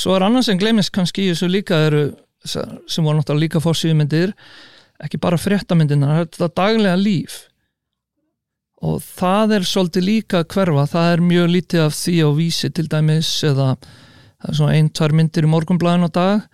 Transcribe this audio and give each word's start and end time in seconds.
svo 0.00 0.16
er 0.16 0.24
annars 0.26 0.48
sem 0.48 0.58
glemist 0.60 0.92
kannski 0.94 1.26
í 1.26 1.30
þessu 1.32 1.50
líka 1.50 1.78
eru, 1.88 2.02
sem 2.44 3.04
voru 3.04 3.20
náttúrulega 3.20 3.44
líka 3.44 3.62
fórsýðmyndir, 3.64 4.34
ekki 5.04 5.20
bara 5.20 5.40
fréttamyndirna, 5.40 6.22
þetta 6.22 6.50
daglega 6.56 6.96
líf. 7.00 7.44
Og 8.80 9.02
það 9.04 9.58
er 9.58 9.66
svolítið 9.68 10.06
líka 10.06 10.44
hverfa, 10.48 10.86
það 10.88 11.14
er 11.14 11.24
mjög 11.24 11.50
lítið 11.54 11.82
af 11.84 11.96
því 11.98 12.16
á 12.24 12.28
vísi 12.36 12.70
til 12.72 12.86
dæmis 12.88 13.32
eða 13.44 13.74
það 13.76 14.48
er 14.48 14.56
svona 14.56 14.76
ein, 14.78 14.88
tvær 14.96 15.16
myndir 15.16 15.44
í 15.44 15.50
morgunblæðin 15.52 16.08
á 16.08 16.10
dag, 16.16 16.46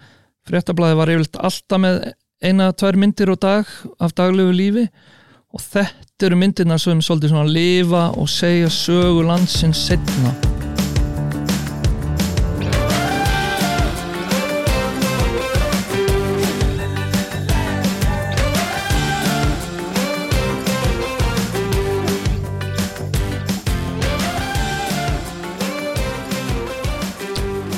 fréttablaði 0.46 0.98
var 0.98 1.12
yfirleitt 1.14 1.38
alltaf 1.38 1.82
með 1.82 2.00
eina, 2.42 2.72
tvær 2.74 2.98
myndir 2.98 3.30
á 3.30 3.36
dag 3.38 3.70
af 4.02 4.16
daglegu 4.18 4.54
lífi. 4.54 4.88
Og 5.54 5.62
þetta 5.62 6.28
eru 6.28 6.40
myndirna 6.42 6.76
sem 6.82 7.00
svolítið 7.00 7.32
svona 7.32 7.48
lifa 7.48 8.04
og 8.18 8.28
segja 8.28 8.68
sögu 8.72 9.24
landsins 9.30 9.86
setna 9.86 10.55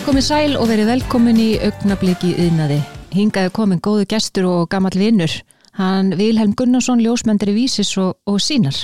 Komið 0.09 0.25
sæl 0.25 0.55
og 0.57 0.71
verið 0.71 0.87
velkomin 0.89 1.37
í 1.37 1.47
augnabliki 1.61 2.31
yðnaði. 2.41 2.79
Hingaði 3.13 3.51
komin 3.53 3.81
góðu 3.85 4.07
gestur 4.09 4.47
og 4.49 4.71
gammal 4.73 4.97
vinnur. 4.97 5.35
Hann 5.77 6.15
Vilhelm 6.17 6.55
Gunnarsson, 6.57 7.03
ljósmendari 7.05 7.53
vísis 7.53 7.91
og, 8.01 8.15
og 8.25 8.39
sínar. 8.41 8.79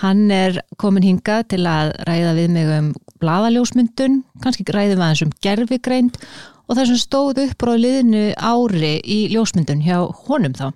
Hann 0.00 0.30
er 0.32 0.56
komin 0.80 1.04
hingað 1.04 1.44
til 1.52 1.60
að 1.68 1.92
ræða 2.08 2.32
við 2.38 2.48
mig 2.56 2.72
um 2.72 2.88
bladaljósmyndun, 3.20 4.16
kannski 4.40 4.64
ræðum 4.64 5.04
aðeins 5.04 5.26
um 5.26 5.36
gerfigreind 5.44 6.16
og 6.16 6.72
það 6.72 6.88
sem 6.88 7.02
stóð 7.04 7.44
upp 7.44 7.68
á 7.68 7.76
liðinu 7.76 8.26
ári 8.40 8.96
í 9.04 9.20
ljósmyndun 9.36 9.84
hjá 9.84 9.98
honum 10.24 10.56
þá. 10.56 10.70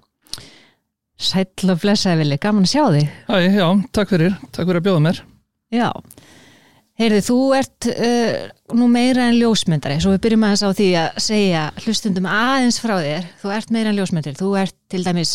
Sæl 1.16 1.48
og 1.72 1.80
blessaði 1.80 2.20
villi, 2.20 2.42
gaman 2.44 2.68
að 2.68 2.74
sjá 2.76 2.84
þig. 2.98 3.18
Æ, 3.32 3.36
já, 3.48 3.68
takk 3.96 4.12
fyrir, 4.12 4.36
takk 4.50 4.68
fyrir 4.68 4.84
að 4.84 4.88
bjóða 4.90 5.04
mér. 5.08 5.26
Já, 5.72 5.88
Heyrðu, 6.94 7.20
þú 7.26 7.36
ert 7.58 7.86
uh, 7.90 8.34
nú 8.78 8.86
meira 8.92 9.24
en 9.30 9.38
ljósmyndari, 9.40 9.96
svo 10.02 10.12
við 10.14 10.20
byrjum 10.28 10.44
aðeins 10.46 10.62
á 10.62 10.70
því 10.78 10.88
að 11.00 11.16
segja 11.24 11.62
hlustundum 11.82 12.28
aðeins 12.30 12.76
frá 12.78 12.94
þér, 13.02 13.24
þú 13.40 13.50
ert 13.56 13.72
meira 13.74 13.90
en 13.90 13.98
ljósmyndari, 13.98 14.38
þú 14.38 14.50
ert 14.62 14.76
til 14.94 15.02
dæmis 15.06 15.32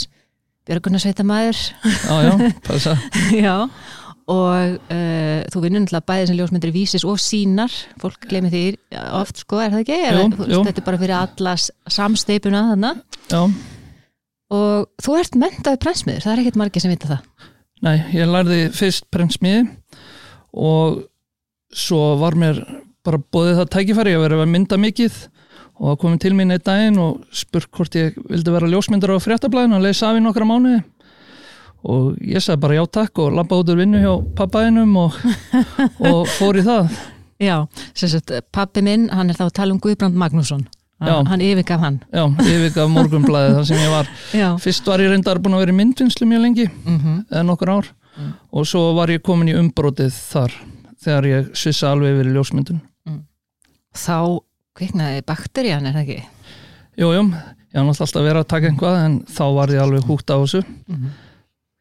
Björgunarsveitamæður. 0.69 1.59
Já, 1.83 2.15
já, 2.23 2.31
passa. 2.67 2.93
já, 3.43 3.55
og 4.29 4.77
uh, 4.93 5.39
þú 5.49 5.63
vinnur 5.65 5.81
náttúrulega 5.83 6.07
bæðið 6.13 6.29
sem 6.29 6.37
ljósmyndari 6.39 6.73
vísis 6.75 7.05
og 7.09 7.19
sínar, 7.23 7.75
fólk 7.99 8.27
glemir 8.29 8.53
því 8.53 8.63
oft, 9.19 9.41
sko, 9.43 9.59
er 9.63 9.73
það 9.73 9.83
ekki? 9.83 9.97
Jú, 9.99 10.13
Eða, 10.13 10.47
jú. 10.53 10.61
Þetta 10.69 10.83
er 10.83 10.87
bara 10.87 11.01
fyrir 11.01 11.15
alla 11.17 11.55
samsteipuna 11.97 12.63
þannig. 12.71 13.03
Já, 13.33 13.41
Og 14.49 14.87
þú 15.03 15.13
ert 15.19 15.35
mentaði 15.37 15.77
prensmiður, 15.83 16.23
það 16.25 16.31
er 16.33 16.39
ekkert 16.41 16.55
margir 16.57 16.81
sem 16.81 16.89
vita 16.95 17.09
það. 17.11 17.49
nei, 17.85 17.97
ég 18.17 18.25
lærði 18.31 18.61
fyrst 18.73 19.05
prentsmiði 19.13 19.67
og 20.57 21.03
svo 21.73 22.15
var 22.21 22.37
mér 22.39 22.61
bara 23.05 23.19
bóðið 23.19 23.59
það 23.61 23.73
tækifæri 23.75 24.15
að 24.15 24.23
vera 24.25 24.39
að 24.43 24.53
mynda 24.53 24.79
mikið 24.81 25.19
og 25.79 25.85
það 25.91 25.99
komið 26.03 26.23
til 26.25 26.33
mín 26.35 26.53
einn 26.55 26.65
daginn 26.65 27.01
og 27.01 27.21
spurt 27.31 27.69
hvort 27.75 27.95
ég 27.99 28.17
vildi 28.29 28.55
vera 28.55 28.71
ljósmyndar 28.71 29.15
á 29.15 29.23
fréttablaðinu 29.23 29.79
og 29.79 29.85
af 29.89 30.17
í 30.17 30.23
nokkra 30.23 30.47
mánuði 30.49 30.81
og 31.89 32.17
ég 32.19 32.43
sagði 32.43 32.63
bara 32.65 32.79
já 32.81 32.83
takk 32.99 33.21
og 33.23 33.37
labba 33.37 33.61
út 33.61 33.71
úr 33.71 33.79
vinnu 33.79 34.01
hjá 34.03 34.11
pappaðinum 34.35 34.97
og, 34.99 35.15
og 36.11 36.27
fór 36.39 36.59
í 36.59 36.65
það 36.67 36.91
Já, 37.39 37.69
sagt, 37.95 38.33
pappi 38.51 38.81
minn, 38.83 39.05
hann 39.15 39.31
er 39.31 39.37
þá 39.37 39.45
að 39.45 39.53
tala 39.55 39.71
um 39.71 39.77
Guðbrand 39.79 40.17
Magnússon. 40.19 40.65
Já. 40.99 41.13
Hann, 41.23 41.39
yfirgaf 41.39 41.79
hann. 41.79 42.01
já, 42.11 42.25
yfirgaf 42.43 42.89
morgunblaðið 42.91 43.53
þar 43.55 43.67
sem 43.69 43.77
ég 43.79 43.93
var 43.93 44.09
Já. 44.35 44.47
fyrst 44.59 44.89
var 44.91 44.99
ég 44.99 45.13
reyndar 45.13 45.39
búin 45.39 45.55
að 45.55 45.61
vera 45.63 45.71
í 45.71 45.77
myndvinnslu 45.77 46.27
mjög 46.27 46.41
lengi 46.43 46.65
Mm 46.67 47.21
eða 47.31 47.43
nokkur 47.47 47.71
ár 47.71 47.87
og 48.51 48.67
svo 48.67 48.81
var 48.97 49.07
ég 49.07 49.23
komin 49.23 49.47
í 49.47 49.55
umbrótið 49.55 50.11
þar 50.11 50.51
þegar 51.03 51.29
ég 51.29 51.49
svissa 51.57 51.93
alveg 51.93 52.17
yfir 52.17 52.31
í 52.31 52.35
ljósmyndun 52.35 52.81
Þá 53.99 54.17
kviknaði 54.77 55.23
bakterían, 55.27 55.87
er 55.89 55.95
það 55.97 56.03
ekki? 56.03 56.19
Jú, 56.99 57.09
jú, 57.15 57.23
ég 57.25 57.79
var 57.79 57.87
náttúrulega 57.87 58.05
alltaf 58.05 58.27
verið 58.27 58.43
að 58.43 58.51
taka 58.53 58.69
einhvað 58.69 58.99
en 59.05 59.17
þá 59.25 59.43
var 59.55 59.73
ég 59.73 59.81
alveg 59.83 60.05
húgt 60.07 60.29
á 60.29 60.37
þessu. 60.37 60.61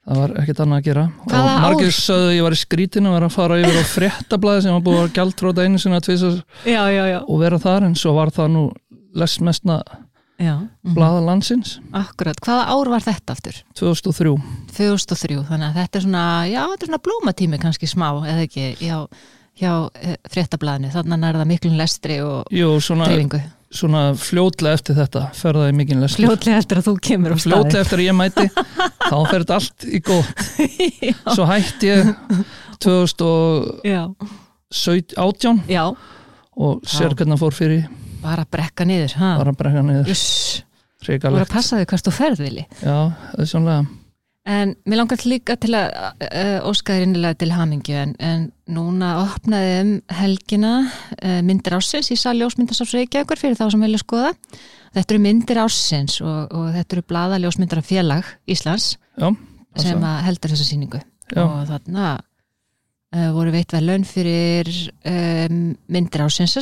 Það 0.08 0.20
var 0.22 0.32
ekkert 0.40 0.60
annað 0.64 0.78
að 0.80 0.86
gera. 0.88 1.02
Hvaða 1.28 1.52
og 1.52 1.62
margir 1.66 1.92
sögðu 1.92 2.28
að 2.30 2.34
ég 2.38 2.46
var 2.46 2.56
í 2.56 2.60
skrítinu 2.62 3.10
að 3.10 3.16
vera 3.18 3.28
að 3.28 3.34
fara 3.36 3.58
yfir 3.60 3.76
á 3.76 3.84
fréttablaði 3.92 4.62
sem 4.64 4.76
var 4.78 4.84
búið 4.86 5.00
að 5.02 5.10
gjaldróta 5.18 5.66
einu 5.66 5.80
sinna 5.82 6.00
tvisar 6.00 6.38
og 7.20 7.42
vera 7.42 7.60
þar 7.60 7.88
en 7.90 7.96
svo 7.98 8.14
var 8.16 8.32
það 8.32 8.54
nú 8.54 8.62
lesmestna 9.18 9.82
já. 10.38 10.54
blaða 10.94 11.20
landsins. 11.26 11.78
Akkurat, 11.96 12.38
hvaða 12.44 12.68
ár 12.70 12.88
var 12.92 13.02
þetta 13.04 13.34
aftur? 13.34 13.58
2003 13.78 14.34
2003, 14.76 15.42
þannig 15.50 15.68
að 15.68 15.76
þetta 15.82 15.98
er 15.98 16.02
svona, 16.06 16.24
já, 16.48 16.62
þetta 16.62 16.82
er 16.84 16.90
svona 16.92 17.04
blómatími 17.08 17.60
kannski 17.62 17.86
smá, 17.90 18.08
eða 18.22 18.42
ekki, 18.46 18.64
hjá, 18.80 18.98
hjá 19.58 19.72
e, 19.98 20.16
fréttablaðinu, 20.32 20.90
þannig 20.94 21.28
er 21.28 21.38
það 21.42 21.50
miklum 21.52 21.78
lestri 21.78 22.16
og 22.24 22.38
dreifingu. 22.48 23.40
svona 23.80 24.02
fljótlega 24.16 24.74
eftir 24.78 24.94
þetta 24.98 25.20
ferðaði 25.36 25.72
mikinn 25.80 26.02
lestur 26.04 26.22
Fljótlega 26.24 26.58
eftir 26.62 26.76
að 26.80 26.86
þú 26.88 26.94
kemur 27.10 27.30
á 27.34 27.36
fljótlega 27.42 27.82
eftir 27.84 27.98
að 27.98 28.06
ég 28.06 28.16
mæti 28.16 28.46
þá 29.10 29.18
fer 29.28 29.40
þetta 29.42 29.58
allt 29.58 29.80
í 29.84 30.00
gótt 30.06 30.38
svo 31.34 31.44
hætti 31.50 31.86
ég 31.90 32.02
2018 32.78 33.82
Já, 33.84 34.06
já, 35.74 35.84
og 36.58 36.72
sér 36.86 37.14
hvernig 37.14 37.34
það 37.34 37.42
fór 37.42 37.54
fyrir 37.58 37.82
bara 38.28 38.48
brekka 38.48 38.88
niður, 38.88 39.16
ha? 39.20 39.36
bara 39.40 39.54
að 39.54 39.62
brekka 39.64 39.86
niður 39.88 40.12
voru 40.12 40.18
hrikalegt 41.08 41.46
að 41.46 41.54
passa 41.54 41.78
þig 41.78 41.88
hvert 41.92 42.08
þú 42.08 42.14
ferð, 42.16 42.44
Vili. 42.44 42.68
já, 42.82 42.98
sannlega 43.44 43.86
En 44.48 44.70
mér 44.88 45.02
langar 45.02 45.20
líka 45.28 45.58
til 45.60 45.74
að 45.76 45.90
uh, 46.24 46.68
óska 46.70 46.94
þér 46.96 47.04
innilega 47.04 47.36
til 47.36 47.50
hamingju 47.52 47.96
en, 48.00 48.14
en 48.16 48.46
núna 48.72 49.10
opnaði 49.20 49.74
um 49.82 49.90
helgina 50.16 50.70
uh, 50.86 51.42
myndir 51.44 51.76
ásins 51.76 52.08
í 52.14 52.16
sali 52.16 52.40
ljósmyndasafs 52.40 52.94
Reykjavíkur 52.96 53.40
fyrir 53.40 53.58
þá 53.58 53.66
sem 53.74 53.84
vilja 53.84 54.00
skoða. 54.00 54.30
Þetta 54.96 55.14
eru 55.14 55.24
myndir 55.26 55.60
ásins 55.60 56.16
og, 56.24 56.54
og 56.56 56.70
þetta 56.78 56.96
eru 56.96 57.04
blaða 57.12 57.42
ljósmyndara 57.44 57.84
félag 57.84 58.32
Íslands 58.48 58.94
já, 58.96 59.28
sem 59.84 60.08
að 60.14 60.24
heldur 60.30 60.54
þessa 60.54 60.68
síningu 60.70 61.02
Já. 61.28 61.42
og 61.44 61.60
þarna 61.68 62.08
uh, 62.14 62.24
voru 63.08 63.52
veitt 63.54 63.72
vel 63.72 63.86
laun 63.88 64.04
fyrir 64.04 64.68
um, 65.08 65.72
myndir 65.88 66.24
ásins 66.26 66.58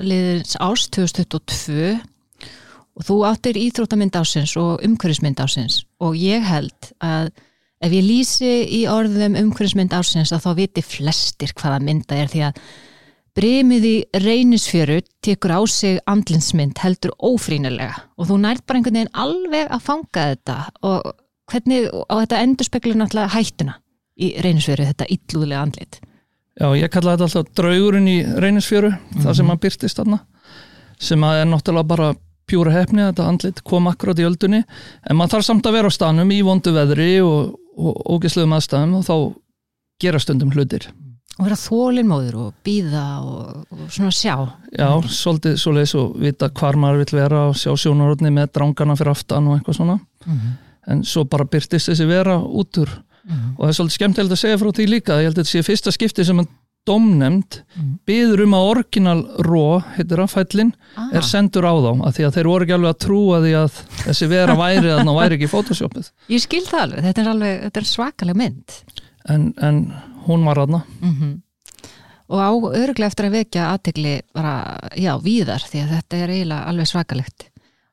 liðins 0.00 0.56
ás 0.56 0.86
2022 0.96 1.98
og 2.96 3.06
þú 3.06 3.16
áttir 3.28 3.58
íþróttamynd 3.60 4.16
ásins 4.16 4.56
og 4.60 4.80
umhverfismynd 4.86 5.42
ásins 5.44 5.82
og 6.00 6.16
ég 6.16 6.44
held 6.46 6.92
að 7.04 7.32
ef 7.80 7.96
ég 7.96 8.06
lýsi 8.06 8.54
í 8.80 8.84
orðum 8.88 9.36
umhverfismynd 9.40 9.92
ásins 9.96 10.32
að 10.32 10.46
þá 10.46 10.50
viti 10.62 10.84
flestir 10.84 11.52
hvaða 11.56 11.82
mynda 11.84 12.22
er 12.22 12.32
því 12.32 12.46
að 12.48 12.62
Brimið 13.38 13.84
í 13.86 13.96
reynisfjöru 14.24 14.96
tekur 15.22 15.52
á 15.54 15.60
sig 15.70 16.00
andlinsmynd 16.10 16.80
heldur 16.82 17.12
ófrínilega 17.22 18.00
og 18.18 18.26
þú 18.26 18.38
nært 18.42 18.64
bara 18.66 18.80
einhvern 18.80 18.98
veginn 18.98 19.20
alveg 19.22 19.70
að 19.70 19.84
fanga 19.86 20.24
þetta 20.32 20.56
og 20.82 21.12
hvernig, 21.50 21.86
og 21.94 22.16
þetta 22.24 22.40
endur 22.42 22.66
spekla 22.66 22.98
náttúrulega 22.98 23.34
hættuna 23.36 23.76
í 24.20 24.30
reynisfjöru, 24.44 24.86
þetta 24.90 25.08
illúðlega 25.16 25.64
andlit. 25.66 26.00
já, 26.60 26.66
ég 26.76 26.90
kalla 26.92 27.16
þetta 27.16 27.28
alltaf 27.28 27.54
draugurinn 27.56 28.08
í 28.10 28.18
reynisfjöru 28.42 28.92
það 29.22 29.38
sem 29.40 29.52
að 29.52 29.62
byrtist 29.66 30.00
þarna 30.02 30.20
sem 31.00 31.24
að 31.24 31.42
er 31.42 31.48
náttúrulega 31.48 31.90
bara 31.94 32.14
pjúra 32.50 32.74
hefni 32.74 33.06
þetta 33.06 33.28
andlit 33.30 33.62
kom 33.64 33.86
akkurat 33.88 34.18
í 34.20 34.26
öldunni 34.26 34.64
en 34.64 35.16
maður 35.16 35.36
þarf 35.36 35.46
samt 35.48 35.68
að 35.68 35.78
vera 35.78 35.92
á 35.92 35.96
stanum 35.96 36.32
í 36.34 36.40
vondu 36.44 36.74
veðri 36.74 37.12
og, 37.24 37.54
ógislegum 37.80 38.56
aðstæðum 38.58 38.98
og 38.98 39.06
þá 39.06 39.14
gera 40.02 40.20
stundum 40.22 40.52
hlutir 40.56 40.90
Og 41.40 41.46
vera 41.46 41.56
þólinmóður 41.56 42.34
og 42.36 42.48
býða 42.66 43.02
og, 43.24 43.60
og 43.72 43.84
svona 43.88 44.10
sjá. 44.12 44.34
Já, 44.76 44.90
svolítið 45.08 45.54
svoleiðis 45.62 45.94
og 45.96 46.18
vita 46.20 46.50
hvar 46.52 46.76
maður 46.76 47.00
vill 47.00 47.16
vera 47.16 47.46
og 47.48 47.54
sjá 47.56 47.70
sjónarotni 47.80 48.32
með 48.34 48.50
drángana 48.58 48.96
fyrir 48.98 49.14
aftan 49.14 49.48
og 49.48 49.56
eitthvað 49.56 49.78
svona 49.78 49.96
en 50.90 51.04
svo 51.06 51.24
bara 51.30 51.46
byrtist 51.48 51.88
þessi 51.88 52.06
vera 52.10 52.36
út 52.40 52.82
úr 52.82 52.92
og 53.28 53.60
það 53.60 53.68
er 53.68 53.76
svolítið 53.78 53.98
skemmtilegt 53.98 54.34
að 54.36 54.42
segja 54.44 54.58
frá 54.60 54.70
því 54.76 54.88
líka 54.88 55.20
ég 55.20 55.28
held 55.30 55.38
að 55.38 55.44
þetta 55.44 55.52
sé 55.52 55.62
fyrsta 55.66 55.92
skipti 55.94 56.26
sem 56.26 56.42
að 56.42 56.50
domnemnd 56.88 57.58
byður 58.08 58.44
um 58.46 58.54
að 58.56 58.68
orginal 58.70 59.18
ró, 59.44 59.82
heitir 59.98 60.22
það, 60.22 60.30
fællin 60.32 60.70
Ah, 60.96 61.10
er 61.12 61.26
sendur 61.28 61.66
á 61.68 61.74
þá, 61.76 61.90
af 62.08 62.16
því 62.16 62.24
að 62.26 62.38
þeir 62.38 62.48
voru 62.50 62.66
ekki 62.66 62.74
alveg 62.78 62.94
að 62.94 63.02
trúa 63.04 63.42
því 63.44 63.52
að 63.60 63.76
þessi 64.06 64.30
vera 64.30 64.56
væri 64.58 64.90
að 64.94 65.02
það 65.04 65.18
væri 65.20 65.36
ekki 65.36 65.46
í 65.46 65.52
photoshopið. 65.52 66.08
Ég 66.34 66.42
skil 66.46 66.64
það 66.66 66.82
alveg, 66.86 67.04
þetta 67.04 67.22
er, 67.22 67.30
alveg, 67.34 67.60
þetta 67.66 67.82
er 67.82 67.90
svakaleg 67.90 68.40
mynd. 68.40 68.80
en, 69.28 69.46
en 69.60 69.84
hún 70.26 70.44
var 70.48 70.64
aðna 70.64 70.84
Mm 71.00 71.38
Og 72.30 72.38
á 72.38 72.50
öruglega 72.54 73.10
eftir 73.10 73.26
að 73.26 73.32
vekja 73.40 73.70
aðtegli 73.74 74.12
bara, 74.32 74.52
já, 74.94 75.16
víðar 75.18 75.64
því 75.66 75.80
að 75.82 75.94
þetta 75.96 76.18
er 76.20 76.32
eiginlega 76.36 76.68
alveg 76.70 76.86
svakalegt. 76.86 77.46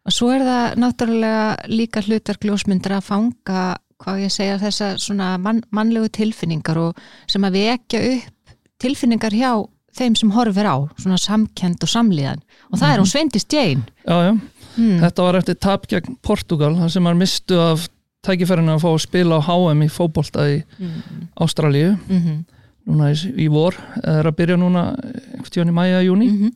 Og 0.05 0.13
svo 0.13 0.29
er 0.29 0.43
það 0.45 0.75
náttúrulega 0.83 1.47
líka 1.71 2.03
hlutverk 2.05 2.45
ljósmyndir 2.45 2.93
að 2.99 3.07
fanga, 3.07 3.63
hvað 4.03 4.21
ég 4.25 4.33
segja, 4.33 4.59
þessa 4.61 4.91
svona 5.01 5.31
mann, 5.41 5.63
mannlegu 5.73 6.09
tilfinningar 6.13 6.79
og 6.81 7.01
sem 7.29 7.47
að 7.47 7.59
vekja 7.61 8.03
upp 8.13 8.55
tilfinningar 8.81 9.33
hjá 9.33 9.51
þeim 9.97 10.17
sem 10.19 10.33
horfir 10.35 10.69
á, 10.69 10.77
svona 10.99 11.17
samkend 11.21 11.81
og 11.81 11.89
samlíðan 11.89 12.43
og 12.69 12.81
það 12.81 12.91
er 12.91 13.01
hún 13.01 13.09
Sveindis 13.09 13.47
Jane 13.49 13.85
já, 14.05 14.17
já. 14.29 14.33
mm. 14.77 14.99
Þetta 15.05 15.27
var 15.27 15.39
eftir 15.39 15.57
tap 15.57 15.87
gegn 15.89 16.19
Portugal 16.21 16.75
þar 16.77 16.93
sem 16.93 17.03
maður 17.03 17.23
mistu 17.23 17.57
af 17.61 17.87
tækifærinu 18.27 18.75
að 18.75 18.83
fá 18.83 18.91
að 18.91 19.01
spila 19.05 19.39
á 19.41 19.47
HM 19.47 19.81
í 19.85 19.89
fótbolta 19.93 20.45
í 20.51 20.61
mm. 20.77 21.25
Ástralíu 21.41 21.95
Mm 22.05 22.45
núna 22.87 23.11
í, 23.11 23.17
í 23.43 23.47
vor, 23.51 23.77
eða 24.01 24.21
er 24.21 24.29
að 24.29 24.37
byrja 24.39 24.59
núna 24.59 24.83
einhvern 24.95 25.51
tíðan 25.53 25.71
í 25.73 25.75
mæja, 25.75 26.03
júni 26.05 26.29
-hmm. 26.31 26.53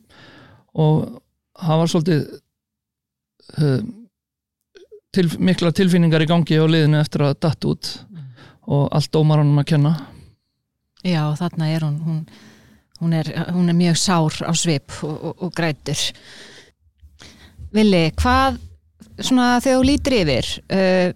og 0.80 1.20
það 1.60 1.80
var 1.82 1.92
svolítið 1.92 2.22
uh, 3.58 3.80
til, 5.12 5.28
mikla 5.38 5.72
tilfinningar 5.76 6.24
í 6.24 6.30
gangi 6.30 6.58
á 6.58 6.66
liðinu 6.66 7.00
eftir 7.00 7.26
að 7.26 7.36
datt 7.44 7.68
út 7.68 7.92
og 8.72 8.88
allt 8.94 9.12
dómaranum 9.12 9.60
að 9.60 9.68
kenna. 9.72 9.92
Já, 11.02 11.26
þarna 11.38 11.68
er 11.74 11.84
hún 11.86 11.96
hún, 12.06 12.18
hún, 13.00 13.14
er, 13.18 13.30
hún 13.52 13.70
er 13.72 13.78
mjög 13.78 13.98
sár 13.98 14.38
á 14.46 14.52
svip 14.54 14.94
og, 15.02 15.16
og, 15.16 15.46
og 15.48 15.54
grætur. 15.56 16.04
Vili, 17.72 18.04
hvað 18.20 18.60
svona 19.20 19.60
þegar 19.62 19.78
þú 19.78 19.86
lítir 19.86 20.18
yfir 20.22 20.50
uh, 20.72 21.12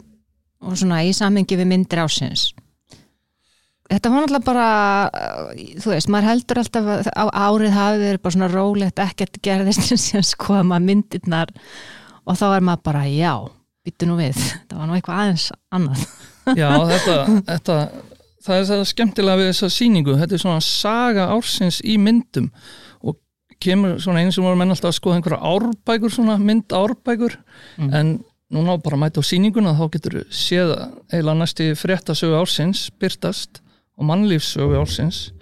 og 0.66 0.78
svona 0.78 1.02
í 1.06 1.12
samhengi 1.16 1.58
við 1.58 1.70
myndir 1.72 2.02
ásins 2.04 2.50
Þetta 3.86 4.10
var 4.10 4.24
náttúrulega 4.24 4.46
bara, 4.48 4.70
uh, 5.14 5.66
þú 5.78 5.92
veist, 5.92 6.08
maður 6.10 6.28
heldur 6.32 6.60
alltaf 6.62 6.88
að 7.12 7.28
árið 7.38 7.76
hafi 7.76 8.00
verið 8.02 8.22
bara 8.24 8.34
svona 8.34 8.48
rólegt, 8.50 9.02
ekkert 9.04 9.38
gerðist 9.46 9.90
en 9.94 10.02
síðan 10.02 10.26
skoða 10.26 10.64
maður 10.66 10.88
myndirnar 10.88 11.54
og 12.26 12.40
þá 12.40 12.46
er 12.48 12.66
maður 12.66 12.82
bara, 12.88 13.04
já, 13.06 13.32
byttu 13.86 14.08
nú 14.10 14.16
við, 14.18 14.36
það 14.68 14.78
var 14.82 14.90
nú 14.90 14.96
eitthvað 14.98 15.22
aðeins 15.22 15.46
annað. 15.78 16.04
Já, 16.58 16.70
þetta, 16.92 17.16
þetta 17.50 17.76
það 18.46 18.56
er 18.60 18.66
það 18.70 18.82
skemmtilega 18.92 19.40
við 19.40 19.48
þessa 19.50 19.70
sýningu 19.74 20.18
þetta 20.20 20.36
er 20.36 20.42
svona 20.44 20.62
saga 20.62 21.24
ársins 21.34 21.80
í 21.82 21.96
myndum 21.98 22.50
og 23.02 23.16
kemur 23.62 23.96
svona 23.98 24.20
eins 24.22 24.36
og 24.38 24.44
voru 24.46 24.58
menn 24.60 24.70
alltaf 24.70 24.92
að 24.92 24.98
skoða 25.00 25.16
einhverja 25.18 25.50
árbækur 25.54 26.12
svona 26.14 26.36
mynd 26.38 26.70
árbækur 26.76 27.38
Mm. 27.76 27.90
en 27.92 28.10
núna 28.52 28.76
bara 28.78 28.96
mæta 29.00 29.18
á 29.18 29.26
sýninguna 29.26 29.72
þá 29.74 29.82
getur 29.96 30.14
séð 30.30 30.70
eiginlega 31.10 31.40
næsti 31.40 31.64
fréttasögu 31.76 32.36
ársins 32.38 32.84
byrtast 33.00 33.58
og 33.98 34.06
mannlífssögu 34.06 34.78
ársins 34.78 35.32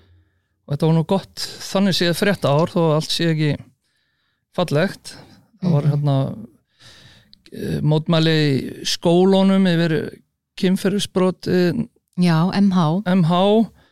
og 0.65 0.73
þetta 0.73 0.89
var 0.89 0.97
nú 0.97 1.05
gott 1.13 1.45
þannig 1.69 1.99
séð 1.99 2.15
frétta 2.17 2.49
ár 2.57 2.73
þó 2.73 2.81
allt 2.97 3.13
sé 3.13 3.29
ekki 3.35 3.53
fallegt 4.57 5.15
það 5.61 5.71
var 5.77 5.83
Mhm. 5.85 5.93
hérna 5.93 6.17
mótmæli 7.83 8.35
í 8.35 8.85
skólunum 8.89 9.67
yfir 9.71 9.95
kynferðisbrot 10.61 11.47
Já, 12.17 12.37
MH. 12.61 13.03
MH, 13.07 13.33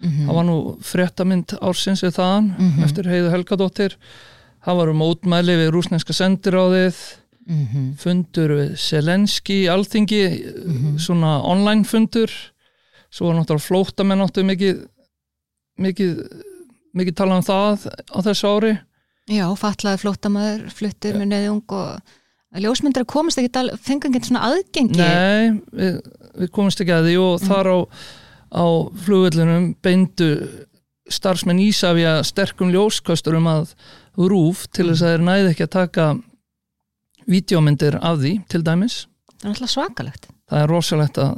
Mm 0.03 0.27
það 0.27 0.35
var 0.35 0.45
nú 0.49 0.55
fréttamynd 0.83 1.53
ársins 1.63 2.01
við 2.03 2.17
þaðan 2.19 2.47
Mhm. 2.59 2.83
eftir 2.85 3.05
Heiðu 3.07 3.31
Helgadóttir 3.31 3.93
það 4.67 4.77
var 4.81 4.89
mótmæli 4.99 5.55
við 5.61 5.71
rúsneska 5.77 6.13
sendiráðið 6.13 6.97
Mm 7.49 7.67
-hmm. 7.67 7.97
fundur 7.99 8.49
við 8.51 8.77
Selenski 8.79 9.67
Alþingi, 9.69 10.45
Mhm. 10.67 10.99
svona 10.99 11.43
online 11.45 11.85
fundur 11.85 12.31
svo 13.11 13.27
var 13.27 13.35
náttúrulega 13.35 13.67
flóttamenn 13.69 14.21
áttu 14.23 14.43
mikið 14.45 14.87
mikið, 15.79 16.29
mikið 16.95 17.15
talað 17.15 17.37
um 17.37 17.43
það 17.43 17.93
á 18.15 18.19
þessu 18.23 18.47
ári 18.49 18.79
Já, 19.31 19.47
fatlaði 19.57 20.01
flótamaður, 20.03 20.71
fluttur 20.71 21.15
með 21.15 21.29
neðjung 21.29 21.63
og 21.73 22.01
ljósmyndar 22.61 23.07
komast 23.09 23.39
ekki, 23.41 23.51
al- 23.57 23.73
fengu 23.81 24.11
ekki 24.11 24.29
svona 24.29 24.43
aðgengi. 24.51 24.99
Nei, 25.01 25.63
við, 25.73 26.01
við 26.43 26.51
komumst 26.53 26.81
ekki 26.85 26.93
að 26.93 27.07
því 27.09 27.15
og 27.23 27.41
þar 27.47 27.71
á, 27.73 27.79
á 28.53 28.65
flugvöllunum 29.07 29.71
beindu 29.83 30.29
starfsmenn 31.13 31.61
Ísafja 31.65 32.19
sterkum 32.25 32.71
ljóskastur 32.73 33.39
um 33.41 33.49
að 33.51 33.73
rúf 34.17 34.67
til 34.73 34.91
þess 34.91 35.03
að 35.03 35.15
þeir 35.15 35.25
næði 35.31 35.51
ekki 35.55 35.65
að 35.67 35.73
taka 35.79 36.07
vídeómyndir 37.31 37.97
af 38.03 38.19
því 38.21 38.33
til 38.51 38.63
dæmis. 38.67 39.07
Það 39.41 39.49
er 39.49 39.55
alltaf 39.55 39.73
svakalegt. 39.73 40.29
Það 40.51 40.63
er 40.65 40.71
rosalegt 40.71 41.19
að, 41.23 41.33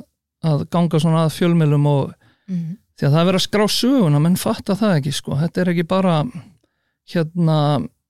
að 0.44 0.64
ganga 0.74 1.00
svona 1.02 1.26
að 1.28 1.34
fjölmjölum 1.38 1.86
og 1.90 2.14
Mm. 2.44 2.74
því 3.00 3.06
að 3.08 3.14
það 3.14 3.28
er 3.30 3.36
að 3.38 3.40
skrá 3.40 3.62
söguna 3.72 4.18
menn 4.20 4.34
fatta 4.36 4.74
það 4.76 4.98
ekki 4.98 5.12
sko, 5.16 5.32
þetta 5.40 5.60
er 5.62 5.68
ekki 5.72 5.84
bara 5.88 6.16
hérna, 7.08 7.54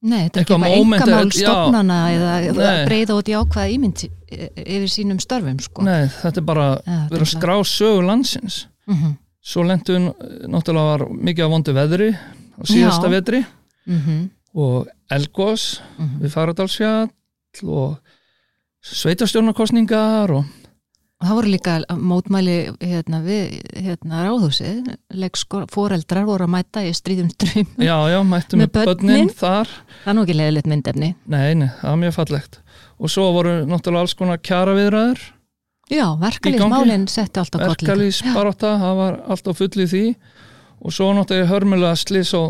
Nei, 0.05 0.27
þetta 0.29 0.41
er 0.41 0.45
ekki 0.45 0.55
Eitthvað 0.55 0.75
engamál 0.77 1.31
stofnana 1.33 1.99
eða 2.13 2.73
breyða 2.89 3.15
út 3.17 3.29
í 3.33 3.37
ákvaða 3.39 3.71
ímynd 3.73 4.03
y- 4.05 4.49
yfir 4.77 4.91
sínum 4.93 5.21
störfum, 5.23 5.59
sko. 5.65 5.83
nei, 5.83 6.07
þetta 6.21 6.37
er 6.43 6.45
bara 6.45 6.67
Ja, 6.87 6.99
verið 7.11 7.25
að 7.25 7.33
skrá 7.39 7.55
sögu 7.65 8.03
landsins 8.05 8.67
Mm 8.87 8.95
-hmm. 8.97 9.17
svo 9.43 9.63
lentum 9.65 10.13
náttúrulega 10.49 10.99
var 10.99 11.09
mikið 11.09 11.45
af 11.45 11.51
vondu 11.51 11.73
veðri 11.73 12.11
á 12.13 12.63
síðasta 12.65 13.07
Já. 13.09 13.11
vetri 13.11 13.45
Mm 13.87 14.01
-hmm. 14.01 14.29
og 14.55 14.87
Elgos 15.11 15.81
Mhm. 15.99 16.21
við 16.23 16.31
Faradalsfjall 16.31 17.09
og 17.65 17.99
sveitastjórnarkostningar 18.83 20.31
Og 20.31 20.45
það 21.25 21.37
voru 21.39 21.51
líka 21.53 21.75
mótmæli 22.11 22.55
hérna, 22.81 23.21
við 23.25 23.55
hérna, 23.87 24.23
ráðhúsið, 24.27 24.91
leikskor, 25.15 25.67
foreldrar 25.73 26.27
voru 26.29 26.47
að 26.47 26.53
mæta 26.55 26.83
í 26.87 26.93
stríðum 26.97 27.31
ströym. 27.35 27.67
já, 27.79 27.97
já, 28.13 28.19
mættum 28.25 28.59
Með 28.63 28.69
við 28.69 28.75
börnin 28.79 29.13
börnin? 29.15 29.31
þar 29.39 29.69
Það 30.05 30.11
er 30.13 30.19
nú 30.19 30.25
ekki 30.27 30.37
leiðilegt 30.39 30.71
myndefni. 30.73 31.11
nei, 31.27 31.55
nei, 31.55 31.69
það 31.81 31.89
var 31.91 32.01
mjög 32.05 32.15
fallegt 32.19 32.61
og 32.99 33.11
svo 33.11 33.27
voru 33.35 33.55
náttúrulega 33.67 34.05
alls 34.07 34.15
konar 34.15 34.39
kjara 34.45 34.75
viðræður 34.79 35.25
Já, 35.93 36.07
verkalýsmálinn 36.17 37.09
setti 37.13 37.41
alltaf 37.43 37.61
kollin. 37.61 37.75
verkalýs 37.77 38.23
baróta, 38.33 38.71
það 38.81 38.95
var 39.03 39.19
allt 39.29 39.49
á 39.49 39.53
fulli 39.53 39.85
í 39.85 39.91
því 39.91 40.05
og 40.85 40.93
svo 40.97 41.11
náttúrulega 41.17 41.51
hörmulega 41.51 41.97
slis 42.01 42.31
á 42.33 42.43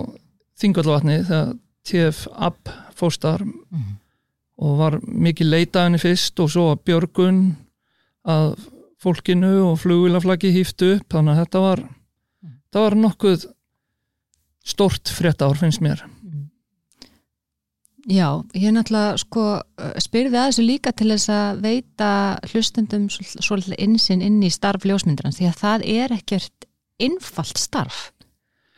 þingvallavatni 0.60 1.16
þegar 1.26 1.54
TF 1.84 2.26
App 2.38 2.70
fóstar 2.96 3.42
Mhm. 3.44 3.96
og 4.62 4.76
var 4.78 4.94
mikið 5.02 5.48
leitaðinni 5.50 5.98
fyrst 5.98 6.38
og 6.40 6.48
svo 6.52 6.76
björgun 6.78 7.56
að 8.24 8.54
fólkinu 9.04 9.52
og 9.68 9.78
flugvilaflagi 9.82 10.52
hýftu 10.54 10.94
upp 10.98 11.12
þannig 11.12 11.34
að 11.34 11.42
þetta 11.44 11.64
var 11.66 11.84
þetta 12.48 12.84
var 12.86 12.98
nokkuð 13.04 13.46
stort 14.64 15.12
fréttár 15.12 15.58
finnst 15.60 15.82
mér 15.84 16.04
Já, 18.04 18.44
ég 18.52 18.68
er 18.68 18.74
náttúrulega 18.76 19.16
sko 19.16 19.42
spyrði 20.04 20.36
að 20.36 20.50
þessu 20.50 20.64
líka 20.66 20.92
til 20.92 21.06
þess 21.08 21.30
að 21.32 21.60
veita 21.64 22.08
hlustundum 22.50 23.06
svol- 23.08 23.40
svolítið 23.46 23.78
insinn 23.80 24.24
inn 24.24 24.42
í 24.44 24.50
starf 24.52 24.84
ljósmyndrans 24.84 25.38
því 25.38 25.46
að 25.48 25.60
það 25.62 25.86
er 25.94 26.12
ekkert 26.18 26.66
innfalt 27.00 27.56
starf. 27.56 28.02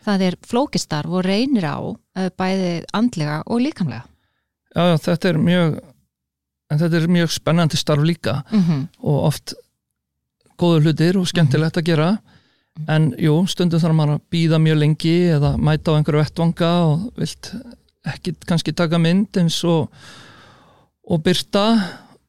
Það 0.07 0.23
er 0.29 0.37
flókistarf 0.47 1.11
og 1.11 1.27
reynir 1.27 1.67
á 1.67 1.79
eh, 1.83 2.31
bæði 2.39 2.71
andlega 2.95 3.41
og 3.51 3.65
líkamlega. 3.65 4.07
já, 4.77 4.95
þetta 5.09 5.29
er 5.33 5.43
mjög 5.43 5.81
en 6.71 6.81
þetta 6.81 6.99
er 6.99 7.13
mjög 7.13 7.31
spennandi 7.35 7.79
starf 7.79 8.03
líka 8.03 8.43
Mm 8.51 8.63
-hmm. 8.63 8.89
og 8.99 9.25
oft 9.31 9.55
góður 10.59 10.83
hlutir 10.83 11.19
og 11.19 11.29
skemmtilegt 11.29 11.77
að 11.77 11.85
gera. 11.85 12.19
En 12.89 13.15
jú, 13.19 13.47
stundum 13.47 13.81
þarf 13.81 13.95
maður 13.95 14.15
að 14.15 14.21
býða 14.31 14.59
mjög 14.59 14.79
lengi 14.79 15.17
eða 15.33 15.57
mæta 15.57 15.93
á 15.93 15.97
einhverju 15.97 16.23
vettvanga 16.23 16.71
og 16.85 17.13
vilt 17.17 17.55
ekki 18.05 18.35
kannski 18.47 18.73
taka 18.73 18.99
mynd 18.99 19.37
eins 19.37 19.65
og 19.65 19.91
og 21.09 21.23
byrta 21.23 21.67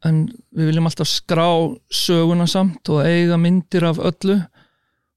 en 0.05 0.27
við 0.53 0.69
viljum 0.69 0.85
alltaf 0.85 1.07
skrá 1.07 1.49
söguna 1.89 2.47
samt 2.47 2.89
og 2.89 3.05
eiga 3.05 3.37
myndir 3.37 3.83
af 3.83 3.97
öllu. 3.97 4.41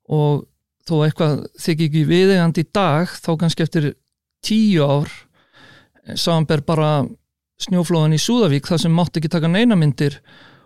Og 0.09 0.47
þó 0.89 1.05
eitthvað 1.05 1.47
þykir 1.61 1.87
ekki 1.87 2.05
viðeigandi 2.09 2.65
í 2.65 2.71
dag 2.75 3.09
þá 3.09 3.37
kannski 3.39 3.63
eftir 3.63 3.95
tíu 4.43 4.83
ár 4.83 5.11
samanber 6.17 6.65
bara 6.67 7.05
snjóflóðin 7.61 8.17
í 8.17 8.21
Súðavík 8.21 8.69
þar 8.71 8.83
sem 8.85 8.95
mátt 8.97 9.17
ekki 9.19 9.31
taka 9.33 9.51
neina 9.51 9.77
myndir 9.79 10.19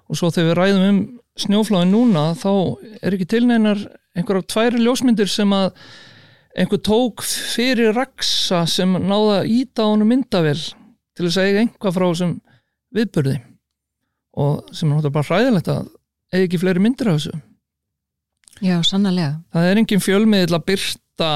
og 0.09 0.19
svo 0.19 0.31
þegar 0.35 0.51
við 0.51 0.59
ræðum 0.61 0.89
um 0.89 0.99
snjóflóðin 1.45 1.95
núna 1.95 2.25
þá 2.39 2.51
er 3.03 3.17
ekki 3.17 3.29
til 3.31 3.45
neinar 3.49 3.81
einhverjar 4.15 4.47
tværi 4.53 4.83
ljósmyndir 4.85 5.31
sem 5.31 5.51
að 5.57 5.73
einhver 6.55 6.83
tók 6.87 7.25
fyrir 7.27 7.95
raksa 7.97 8.63
sem 8.71 8.93
náða 9.03 9.41
íta 9.51 9.89
á 9.89 9.91
honum 9.91 10.13
myndavel 10.13 10.59
til 10.59 11.27
þess 11.27 11.41
að 11.41 11.49
eiga 11.49 11.65
einhvað 11.65 11.97
frá 11.97 12.07
þessum 12.07 12.37
viðburði 12.95 13.35
og 14.39 14.71
sem 14.71 14.87
er 14.87 14.95
náttúrulega 14.95 15.17
bara 15.17 15.29
hræðilegt 15.31 15.73
að 15.75 15.91
eiga 16.35 16.47
ekki 16.47 16.63
fleiri 16.63 16.85
myndir 16.85 17.11
af 17.11 17.19
þessu 17.19 17.43
Já, 18.63 18.79
sannlega. 18.87 19.41
það 19.51 19.69
er 19.71 19.81
engin 19.81 20.03
fjölmiðil 20.05 20.55
að 20.55 20.67
byrta 20.69 21.31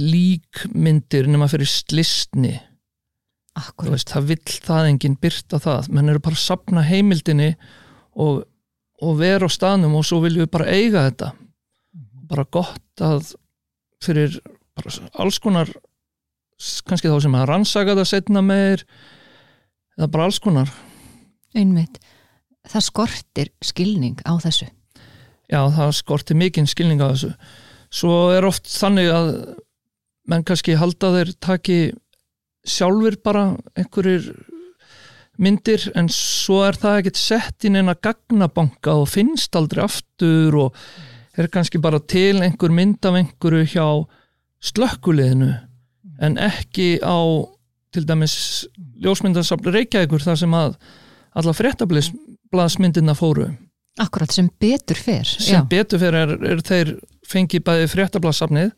líkmyndir 0.00 1.28
nema 1.28 1.48
fyrir 1.52 1.68
slistni. 1.68 2.54
Veist, 3.92 4.12
það 4.12 4.28
vill 4.30 4.56
það 4.64 4.88
enginn 4.88 5.18
byrta 5.20 5.60
það. 5.60 5.90
Menn 5.92 6.08
eru 6.12 6.22
bara 6.24 6.38
að 6.38 6.44
sapna 6.44 6.84
heimildinni 6.86 7.52
og, 8.16 8.44
og 9.02 9.16
vera 9.20 9.48
á 9.48 9.50
staðnum 9.52 9.96
og 9.98 10.06
svo 10.08 10.22
viljum 10.24 10.46
við 10.46 10.52
bara 10.54 10.72
eiga 10.72 11.06
þetta. 11.10 11.32
Bara 12.32 12.46
gott 12.48 13.04
að 13.04 13.34
fyrir 14.02 14.38
alls 15.20 15.38
konar 15.42 15.70
kannski 16.86 17.10
þá 17.10 17.18
sem 17.24 17.34
að 17.36 17.48
rannsaka 17.50 17.96
það 17.98 18.08
setna 18.08 18.42
meir 18.44 18.84
eða 19.98 20.08
bara 20.14 20.28
alls 20.28 20.40
konar. 20.42 20.70
Einmitt. 21.54 21.98
Það 22.70 22.86
skortir 22.86 23.50
skilning 23.64 24.22
á 24.24 24.32
þessu. 24.40 24.68
já 25.50 25.60
það 25.68 25.90
skorti 25.98 26.34
mikinn 26.38 26.66
skilning 26.70 27.02
á 27.02 27.12
þessu. 27.12 27.34
Svo 27.92 28.30
er 28.32 28.46
oft 28.48 28.70
þannig 28.70 29.10
að 29.12 29.32
menn 30.30 30.44
kannski 30.46 30.78
halda 30.78 31.10
þeir 31.16 31.32
taki 31.42 31.78
sjálfur 32.68 33.16
bara 33.24 33.44
einhverjir 33.76 34.28
myndir 35.42 35.88
en 35.98 36.10
svo 36.12 36.60
er 36.66 36.76
það 36.78 36.98
ekkert 37.00 37.20
sett 37.20 37.66
inn 37.66 37.78
eina 37.80 37.94
gagnabanka 37.94 38.94
og 39.00 39.10
finnst 39.10 39.56
aldrei 39.58 39.84
aftur 39.84 40.58
og 40.66 40.82
er 41.38 41.48
kannski 41.52 41.80
bara 41.82 42.00
til 42.00 42.42
einhver 42.44 42.74
mynd 42.74 43.04
af 43.08 43.16
einhverju 43.18 43.70
hjá 43.72 43.86
slökkuliðinu 44.62 45.50
en 46.22 46.38
ekki 46.38 47.00
á 47.02 47.18
til 47.92 48.06
dæmis 48.08 48.36
ljósmyndarsafli 49.02 49.72
Reykjavíkur 49.74 50.22
þar 50.22 50.38
sem 50.40 50.54
að 50.56 50.76
alla 51.36 51.54
fréttablaðsmyndina 51.56 53.14
fóru. 53.16 53.48
Akkurat 54.00 54.32
sem 54.32 54.48
betur 54.60 54.96
fer 54.96 55.26
sem 55.28 55.58
Já. 55.58 55.64
betur 55.68 56.00
fyrir 56.00 56.22
er, 56.22 56.36
er 56.54 56.62
þeir 56.64 56.94
fengi 57.28 57.60
bæði 57.64 57.90
fréttablaðsafnið 57.92 58.72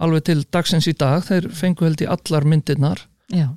alveg 0.00 0.26
til 0.28 0.42
dagsins 0.52 0.88
í 0.88 0.96
dag, 0.96 1.22
þeir 1.24 1.48
fengu 1.52 1.84
held 1.84 2.02
í 2.04 2.08
allar 2.08 2.46
myndirnar 2.48 3.04
Já. 3.30 3.48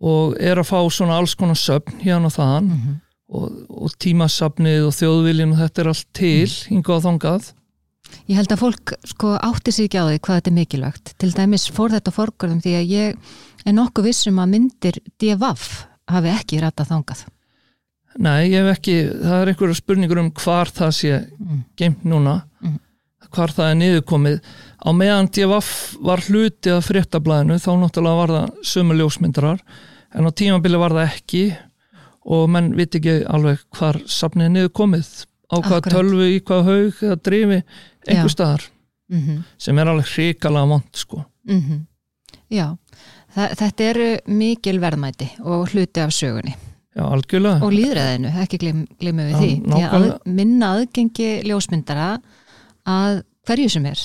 og 0.00 0.36
er 0.40 0.56
að 0.62 0.68
fá 0.70 0.78
svona 0.90 1.18
alls 1.20 1.34
konar 1.34 1.58
söfn 1.58 2.00
hérna 2.04 2.30
og 2.30 2.36
þaðan 2.38 2.72
Mm 2.74 2.98
og, 3.30 3.50
og 3.70 3.92
tímasafnið 4.02 4.88
og 4.88 4.94
þjóðviljin 4.96 5.52
og 5.54 5.58
þetta 5.60 5.80
er 5.84 5.88
allt 5.92 6.06
til, 6.18 6.48
hingað 6.66 6.96
og 6.96 7.02
þangað 7.04 7.44
Ég 8.26 8.34
held 8.40 8.50
að 8.50 8.58
fólk 8.64 8.92
sko 9.06 9.36
átti 9.38 9.70
sig 9.70 9.86
ekki 9.86 10.00
á 10.02 10.10
því 10.10 10.16
hvað 10.18 10.38
þetta 10.40 10.50
er 10.50 10.56
mikilvægt. 10.56 11.12
Til 11.22 11.30
dæmis 11.36 11.68
fór 11.70 11.92
þetta 11.94 12.10
forgörðum 12.10 12.58
því 12.64 12.72
að 12.80 12.90
ég 12.90 13.14
er 13.70 13.76
nokkuð 13.76 14.08
vissum 14.08 14.40
að 14.42 14.50
myndir 14.56 14.98
DFF 15.22 15.68
hafi 16.10 16.32
ekki 16.32 16.58
rættað 16.58 16.90
þangað. 16.90 17.22
Nei, 18.18 18.50
ég 18.50 18.64
hef 18.66 18.72
ekki, 18.80 18.96
það 19.22 19.36
er 19.44 19.52
einhverja 19.52 19.78
spurningur 19.78 20.18
um 20.24 20.30
hvar 20.42 20.66
það 20.74 20.90
sé 20.98 21.12
Mm. 21.38 21.62
geimt 21.78 22.02
núna 22.02 22.42
Mm. 22.64 22.80
hvar 23.30 23.54
það 23.54 23.70
er 23.70 23.78
niðurkomið 23.78 24.40
á 24.80 24.88
meðan 24.96 25.28
DFF 25.28 25.96
var 26.00 26.22
hluti 26.28 26.72
af 26.72 26.88
fréttablaðinu 26.88 27.58
þá 27.60 27.70
náttúrulega 27.80 28.20
var 28.20 28.34
það 28.36 28.68
sömu 28.72 28.98
ljósmyndarar 28.98 29.62
en 30.14 30.26
á 30.26 30.30
tímabili 30.32 30.80
var 30.80 30.96
það 30.96 31.10
ekki 31.10 31.44
og 32.30 32.48
menn 32.52 32.74
viti 32.76 33.00
ekki 33.00 33.16
alveg 33.28 33.62
hvar 33.76 34.00
safnið 34.06 34.48
er 34.48 34.54
niðurkomið 34.56 35.10
á 35.50 35.56
hvað 35.58 35.88
tölvu, 35.90 36.26
í 36.30 36.42
hvað 36.46 36.68
haug 36.68 37.02
eða 37.02 37.22
drifi 37.24 37.62
einhver 38.08 38.32
staðar 38.32 38.68
Mm 39.10 39.20
-hmm. 39.26 39.42
sem 39.58 39.78
er 39.78 39.88
alveg 39.88 40.06
hrikalega 40.06 40.66
vond 40.66 40.94
sko. 40.94 41.24
Já, 42.50 42.76
Þa, 43.34 43.46
þetta 43.54 43.84
eru 43.84 44.08
mikil 44.26 44.80
verðmæti 44.82 45.28
og 45.46 45.68
hluti 45.70 46.02
af 46.02 46.12
sögunni. 46.14 46.54
Já, 46.96 47.04
algjörlega. 47.06 47.62
Og 47.62 47.72
líðræðinu, 47.72 48.32
ekki 48.42 48.58
glimmu 48.98 49.26
við 49.28 49.34
Já, 49.34 49.38
því. 49.38 49.50
Að 49.70 49.94
að 49.94 50.06
minna 50.24 50.72
aðgengi 50.74 51.28
ljósmyndara 51.46 52.08
að 52.90 53.22
hverju 53.46 53.68
sem 53.70 53.86
er 53.86 54.00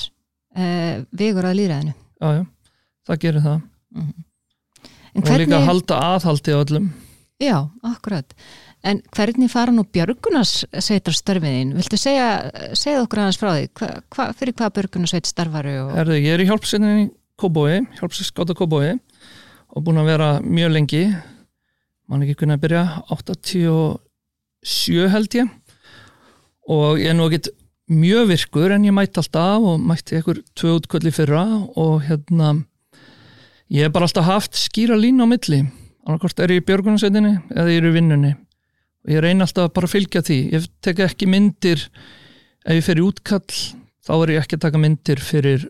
uh, 0.56 0.92
vigur 1.16 1.48
að 1.48 1.58
líðræðinu. 1.60 1.96
Já, 2.16 2.28
já, 2.38 2.44
það 3.08 3.24
gerir 3.24 3.44
það 3.44 3.58
En 5.16 5.24
og 5.24 5.40
líka 5.40 5.56
að 5.56 5.68
halda 5.70 5.98
aðhaldi 6.12 6.52
á 6.52 6.58
öllum 6.60 6.86
Já, 7.36 7.68
akkurat. 7.84 8.32
En 8.86 9.02
hvernig 9.12 9.50
fara 9.52 9.72
nú 9.74 9.82
björgunarsveitar 9.92 11.12
störfiðin? 11.16 11.74
Viltu 11.76 11.98
segja, 12.00 12.28
segja 12.72 13.02
okkur 13.02 13.20
aðeins 13.20 13.38
frá 13.40 13.50
því? 13.50 13.66
Hva, 13.76 13.88
hva, 14.14 14.26
fyrir 14.38 14.56
hvað 14.56 14.72
björgunarsveit 14.78 15.28
starfaru? 15.28 15.74
Og... 15.82 15.90
Herðu, 15.98 16.16
ég 16.16 16.32
er 16.32 16.44
í 16.44 16.46
hjálpsveitinni 16.48 17.02
í 17.02 17.10
Kóbói, 17.36 17.82
hjálpsveitskáta 17.98 18.56
Kóbói 18.56 18.94
og 19.76 19.84
búin 19.84 20.00
að 20.00 20.08
vera 20.08 20.28
mjög 20.40 20.72
lengi 20.72 21.02
mann 22.08 22.24
ekki 22.24 22.38
hvernig 22.40 22.56
að 22.56 22.64
byrja 22.64 22.84
87 23.12 25.10
held 25.12 25.36
ég 25.36 25.52
og 26.72 27.02
ég 27.02 27.12
er 27.12 27.18
nú 27.18 27.26
ekkert 27.28 27.52
mjög 27.92 28.30
virkur 28.32 28.74
en 28.74 28.86
ég 28.86 28.94
mætti 28.94 29.20
alltaf 29.22 29.66
og 29.70 29.80
mætti 29.80 30.18
einhver 30.18 30.42
tvö 30.58 30.76
útkvöldi 30.80 31.12
fyrra 31.14 31.44
og 31.76 32.02
hérna 32.08 32.54
ég 33.70 33.86
hef 33.86 33.94
bara 33.94 34.08
alltaf 34.08 34.26
haft 34.26 34.58
skýra 34.58 34.98
lín 34.98 35.22
á 35.22 35.26
milli. 35.26 35.64
Annarkort 36.06 36.38
er 36.40 36.54
ég 36.54 36.62
í 36.62 36.66
björgunarsveitinni 36.66 37.34
eða 37.50 37.72
ég 37.72 37.80
er 37.82 37.88
í 37.90 37.96
vinnunni. 37.96 38.34
Og 39.06 39.14
ég 39.14 39.22
reyna 39.22 39.46
alltaf 39.46 39.72
bara 39.74 39.88
að 39.88 39.94
fylgja 39.96 40.22
því. 40.22 40.38
Ég 40.54 40.68
tek 40.82 41.02
ekki 41.06 41.26
myndir 41.30 41.88
ef 42.66 42.74
ég 42.74 42.84
fer 42.86 42.98
í 42.98 43.06
útkall 43.06 43.74
þá 44.06 44.12
er 44.16 44.34
ég 44.34 44.44
ekki 44.44 44.58
að 44.58 44.66
taka 44.66 44.82
myndir 44.82 45.22
fyrir 45.22 45.66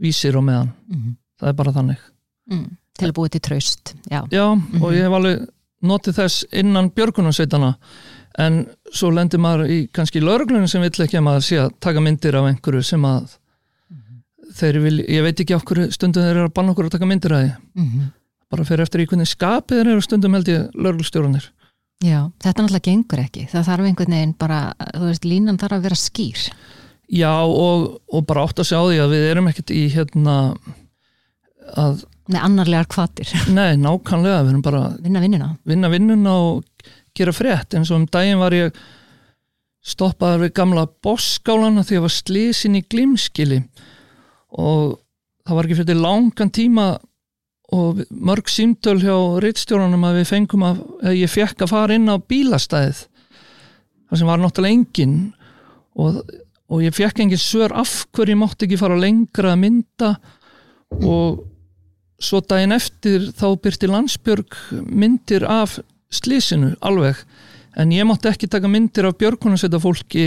vísir 0.00 0.38
á 0.38 0.42
meðan, 0.42 0.70
mm, 0.90 1.16
það 1.40 1.50
er 1.50 1.56
bara 1.58 1.74
þannig. 1.76 2.04
Mm, 2.50 2.68
til 2.98 3.08
að 3.08 3.16
búið 3.18 3.34
til 3.34 3.42
traust. 3.46 3.94
Já, 4.10 4.22
já, 4.32 4.46
og 4.80 4.94
ég 4.94 5.04
hef 5.04 5.16
alveg 5.18 5.42
notið 5.90 6.18
þess 6.20 6.46
innan 6.60 6.90
björgunarsveitana 6.96 7.74
en 8.38 8.66
svo 8.94 9.10
lendir 9.10 9.40
maður 9.42 9.66
í 9.70 9.78
kannski 9.92 10.20
lauruglunum 10.22 10.68
sem 10.70 10.82
vill 10.84 11.04
ekki 11.04 11.18
að 11.18 11.26
maður 11.26 11.46
sé 11.48 11.58
að 11.64 11.72
taka 11.80 12.00
myndir 12.04 12.36
af 12.38 12.46
einhverju 12.50 12.82
sem 12.86 13.04
að 13.04 13.36
þeir 14.60 14.78
vil, 14.82 14.96
ég 15.06 15.22
veit 15.26 15.40
ekki 15.42 15.54
okkur 15.56 15.84
stundum 15.94 16.24
þeir 16.26 16.36
eru 16.36 16.48
að 16.48 16.54
banna 16.54 16.72
okkur 16.74 16.88
að 16.88 16.94
taka 16.96 17.06
myndir 17.10 17.36
af 17.36 17.44
því 17.44 17.52
mm 17.84 18.08
bara 18.50 18.64
fyrir 18.66 18.80
eftir 18.82 18.98
í 18.98 19.04
hvernig 19.06 19.28
skapið 19.30 19.78
þeir 19.78 19.88
eru 19.92 20.02
stundum 20.02 20.32
held 20.34 20.48
ég 20.50 20.72
lauruglustjórnir 20.74 21.44
Já, 22.02 22.30
þetta 22.42 22.62
náttúrulega 22.64 22.86
gengur 22.88 23.20
ekki. 23.20 23.42
Það 23.52 23.66
þarf 23.68 23.86
einhvern 23.90 24.14
veginn 24.16 24.30
bara, 24.40 24.58
þú 24.96 25.02
veist, 25.04 25.26
línan 25.28 25.58
þarf 25.60 25.76
að 25.76 25.82
vera 25.84 25.98
skýr. 26.00 26.42
já, 27.12 27.30
og, 27.44 27.84
og 28.08 28.24
bara 28.26 28.42
átt 28.48 28.58
að 28.62 28.68
sjá 28.70 28.78
því 28.88 28.98
að 29.04 29.12
við 29.14 29.26
erum 29.30 29.50
ekkert 29.52 29.70
í 29.76 29.82
hérna 29.92 30.36
að, 31.76 32.02
Nei, 32.30 32.40
annarlegar 32.40 32.88
kvatir. 32.90 33.30
nei, 33.54 33.76
nákvæmlega 33.76 34.40
við 34.46 34.50
erum 34.54 34.62
bara 34.64 34.80
Vinna 35.02 35.20
vinnuna. 35.22 35.48
vinna 35.66 35.90
vinnuna 35.92 36.34
og 36.48 36.64
gera 37.16 37.34
frétt. 37.34 37.74
Eins 37.74 37.90
og 37.90 38.02
um 38.02 38.08
daginn 38.10 38.40
var 38.40 38.56
ég 38.56 38.74
stoppaður 39.80 40.46
við 40.46 40.56
gamla 40.58 40.86
bossskálana 41.02 41.84
því 41.86 41.98
að 41.98 42.04
var 42.06 42.16
slisin 42.16 42.76
í 42.76 42.82
glimskili 42.84 43.62
og 44.60 44.98
það 45.46 45.56
var 45.56 45.68
ekki 45.68 45.78
fyrir 45.78 46.02
langan 46.02 46.52
tíma 46.52 46.88
og 47.70 48.02
mörg 48.10 48.50
símtöl 48.50 48.98
hjá 49.00 49.14
rittstjórnum 49.40 50.04
að 50.04 50.20
við 50.20 50.28
fengum 50.28 50.66
að, 50.66 50.82
að 51.06 51.16
ég 51.22 51.32
fekk 51.32 51.64
að 51.64 51.72
fara 51.72 51.96
inn 51.96 52.10
á 52.12 52.18
bílastæðið 52.18 53.04
það 54.10 54.18
sem 54.18 54.30
var 54.30 54.42
náttúrulega 54.42 54.76
engin 54.76 55.16
og, 56.00 56.18
og 56.70 56.82
ég 56.82 56.96
fekk 56.96 57.22
engin 57.22 57.40
svör 57.40 57.74
af 57.78 57.92
hverju 58.14 58.34
ég 58.34 58.40
mátti 58.40 58.66
ekki 58.66 58.80
fara 58.80 58.98
lengra 58.98 59.54
að 59.54 59.62
mynda. 59.64 60.10
Og 61.06 61.44
svo 62.20 62.42
daginn 62.44 62.74
eftir 62.74 63.30
þá 63.38 63.46
byrti 63.62 63.90
landsbjörg 63.90 64.58
myndir 64.90 65.46
af 65.46 65.78
slísinu 66.10 66.72
alveg 66.82 67.16
en 67.78 67.92
ég 67.94 68.06
mátti 68.08 68.28
ekki 68.32 68.48
taka 68.50 68.68
myndir 68.68 69.06
af 69.08 69.16
björgunarsveita 69.20 69.78
fólki 69.82 70.24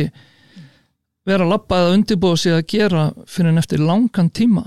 vera 1.28 1.44
að 1.46 1.52
labba 1.54 1.82
eða 1.82 1.96
undirbúa 1.98 2.38
sig 2.40 2.54
að 2.56 2.66
gera 2.72 3.04
fyrir 3.28 3.52
en 3.54 3.58
eftir 3.62 3.80
langan 3.84 4.30
tíma 4.32 4.66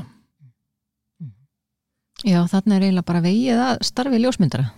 Já, 2.25 2.41
þarna 2.49 2.79
er 2.79 2.85
eiginlega 2.87 3.07
bara 3.07 3.21
vegið 3.23 3.59
að 3.61 3.83
starfi 3.85 4.19
ljósmyndara. 4.23 4.71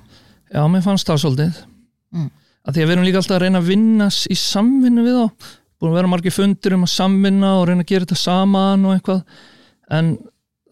já, 0.53 0.63
mér 0.69 0.83
fannst 0.83 1.07
það 1.07 1.21
svolítið 1.23 1.59
Mm. 2.13 2.31
að 2.67 2.75
því 2.75 2.81
að 2.83 2.87
við 2.89 2.93
erum 2.97 3.05
líka 3.05 3.19
alltaf 3.21 3.37
að 3.37 3.43
reyna 3.43 3.59
að 3.61 3.67
vinna 3.69 4.07
s- 4.11 4.27
í 4.31 4.35
samvinnu 4.35 5.03
við 5.05 5.17
þá 5.19 5.33
búin 5.79 5.91
að 5.93 5.95
vera 5.95 6.09
margir 6.09 6.33
fundir 6.33 6.73
um 6.75 6.83
að 6.85 6.89
samvinna 6.97 7.51
og 7.61 7.67
reyna 7.69 7.83
að 7.85 7.87
gera 7.87 8.05
þetta 8.07 8.17
saman 8.17 8.85
og 8.87 8.95
eitthvað 8.97 9.25
en 9.91 10.19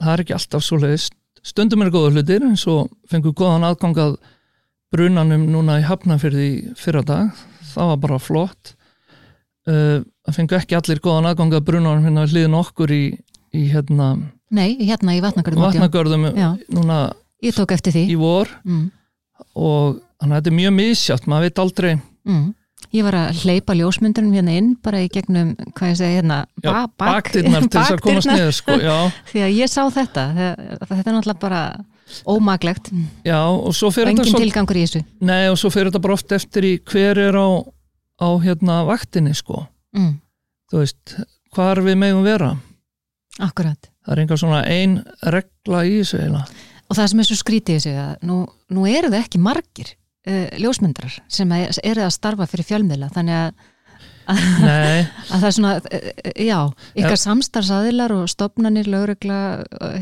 það 0.00 0.12
er 0.12 0.23
ekki 0.25 0.35
alltaf 0.35 0.62
svo 0.64 0.76
leiðist 0.80 1.12
stundum 1.42 1.82
er 1.82 1.90
góða 1.90 2.11
hlutir 2.16 2.42
eins 2.42 2.66
og 2.66 2.90
fengum 3.08 3.32
góðan 3.35 3.68
aðgang 3.68 3.96
að 3.96 4.16
brunanum 4.95 5.47
núna 5.50 5.81
í 5.81 5.87
Hafnafyrði 5.87 6.47
í 6.47 6.57
fyrra 6.78 7.02
dag 7.07 7.31
það 7.73 7.90
var 7.93 8.00
bara 8.05 8.19
flott 8.23 8.75
uh, 9.69 10.00
það 10.26 10.37
fengu 10.38 10.59
ekki 10.61 10.78
allir 10.78 11.00
góðan 11.05 11.31
aðgang 11.33 11.57
að 11.59 11.64
brunanum 11.71 12.05
hérna 12.07 12.25
við 12.26 12.37
hliðin 12.37 12.59
okkur 12.61 12.95
í, 12.97 13.02
í 13.57 13.64
hérna 13.73 14.11
Nei, 14.57 14.76
hérna 14.87 15.16
í 15.16 15.23
vatnagörðum 15.25 16.28
Já. 16.37 16.50
núna 16.71 17.00
Ég 17.45 17.52
tók 17.57 17.73
eftir 17.75 17.93
því. 17.93 18.05
í 18.14 18.16
vor 18.19 18.49
Mm. 18.64 18.87
og 19.57 19.99
þannig 20.21 20.33
að 20.33 20.38
þetta 20.38 20.50
er 20.52 20.57
mjög 20.61 20.73
misjátt 20.78 21.26
maður 21.28 21.49
veit 21.50 21.59
aldrei 21.64 21.97
Mm. 22.26 22.47
Ég 22.93 23.05
var 23.07 23.14
að 23.14 23.38
hleypa 23.45 23.75
ljósmyndunum 23.78 24.33
hérna 24.35 24.55
inn 24.59 24.73
bara 24.83 24.99
í 25.05 25.09
gegnum, 25.11 25.52
hvað 25.76 25.90
ég 25.93 25.97
segi 26.00 26.16
hérna, 26.16 26.38
ba 26.62 26.73
bak- 26.87 26.97
bakdyrnar 26.99 27.62
til 27.69 27.81
þess 27.81 27.93
að 27.95 28.00
komast 28.02 28.26
niður 28.31 28.52
sko, 28.57 28.76
Því 29.31 29.43
að 29.47 29.55
ég 29.57 29.71
sá 29.71 29.83
þetta, 29.95 30.25
þetta 30.35 30.88
þetta 30.90 31.11
er 31.11 31.14
náttúrulega 31.16 31.40
bara 31.45 31.61
ómaglegt, 32.26 32.90
já, 33.26 33.38
og 33.50 33.75
svo 33.75 33.90
fyrir 33.94 34.12
engin 34.12 34.25
þetta 34.25 34.30
svo, 34.36 34.42
tilgangur 34.44 34.76
í 34.78 34.84
þessu. 34.86 35.04
nei, 35.20 35.48
og 35.50 35.58
svo 35.58 35.70
fyrir 35.75 35.90
þetta 35.90 36.02
bara 36.06 36.14
oft 36.14 36.32
eftir 36.36 36.62
í 36.68 36.75
hver 36.86 37.18
er 37.18 37.34
á, 37.38 37.48
á 38.22 38.28
hérna 38.42 38.84
vaktinni 38.86 39.34
sko, 39.34 39.66
Mm. 39.96 40.18
þú 40.72 40.78
veist 40.82 41.16
hvar 41.54 41.80
við 41.80 41.96
megum 41.96 42.22
vera, 42.26 42.56
Akkurat. 43.40 43.88
það 44.06 44.12
er 44.12 44.20
einhver 44.22 44.38
svona 44.40 44.62
ein 44.66 44.98
regla 45.22 45.84
í 45.84 46.00
þessu 46.00 46.18
eiginlega, 46.22 46.46
Og 46.88 46.94
það 46.96 47.08
sem 47.10 47.18
er 47.20 47.25
svo 47.26 47.36
skrítið 47.40 47.75
í 47.75 47.78
þessu, 47.80 47.92
að 47.98 48.22
nú, 48.22 48.34
nú 48.70 48.84
eru 48.86 49.08
það 49.10 49.25
ekki 49.25 49.38
margir 49.42 49.88
uh, 50.28 50.46
ljósmyndrar 50.60 51.16
sem 51.28 51.50
eru 51.52 52.02
að 52.04 52.12
starfa 52.14 52.46
fyrir 52.46 52.64
fjölmiðla, 52.68 53.08
þannig 53.10 53.34
að, 53.40 53.52
að 55.30 55.40
það 55.40 55.47
er 55.49 55.54
svona, 55.56 55.73
uh, 55.80 56.06
já, 56.42 56.59
ykkar 56.99 57.21
samstarfsaðilar 57.23 58.14
og 58.16 58.25
stopnarnir, 58.33 58.88
lögregla, 58.90 59.40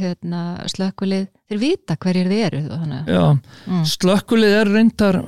hérna, 0.00 0.42
slökkulið, 0.72 1.26
þeir 1.50 1.60
vita 1.62 1.96
hverjir 2.00 2.30
þið 2.32 2.44
eru. 2.46 2.62
já, 3.10 3.24
mm. 3.66 3.82
slökkulið 3.94 4.56
er 4.60 4.72
reyndar 4.78 5.20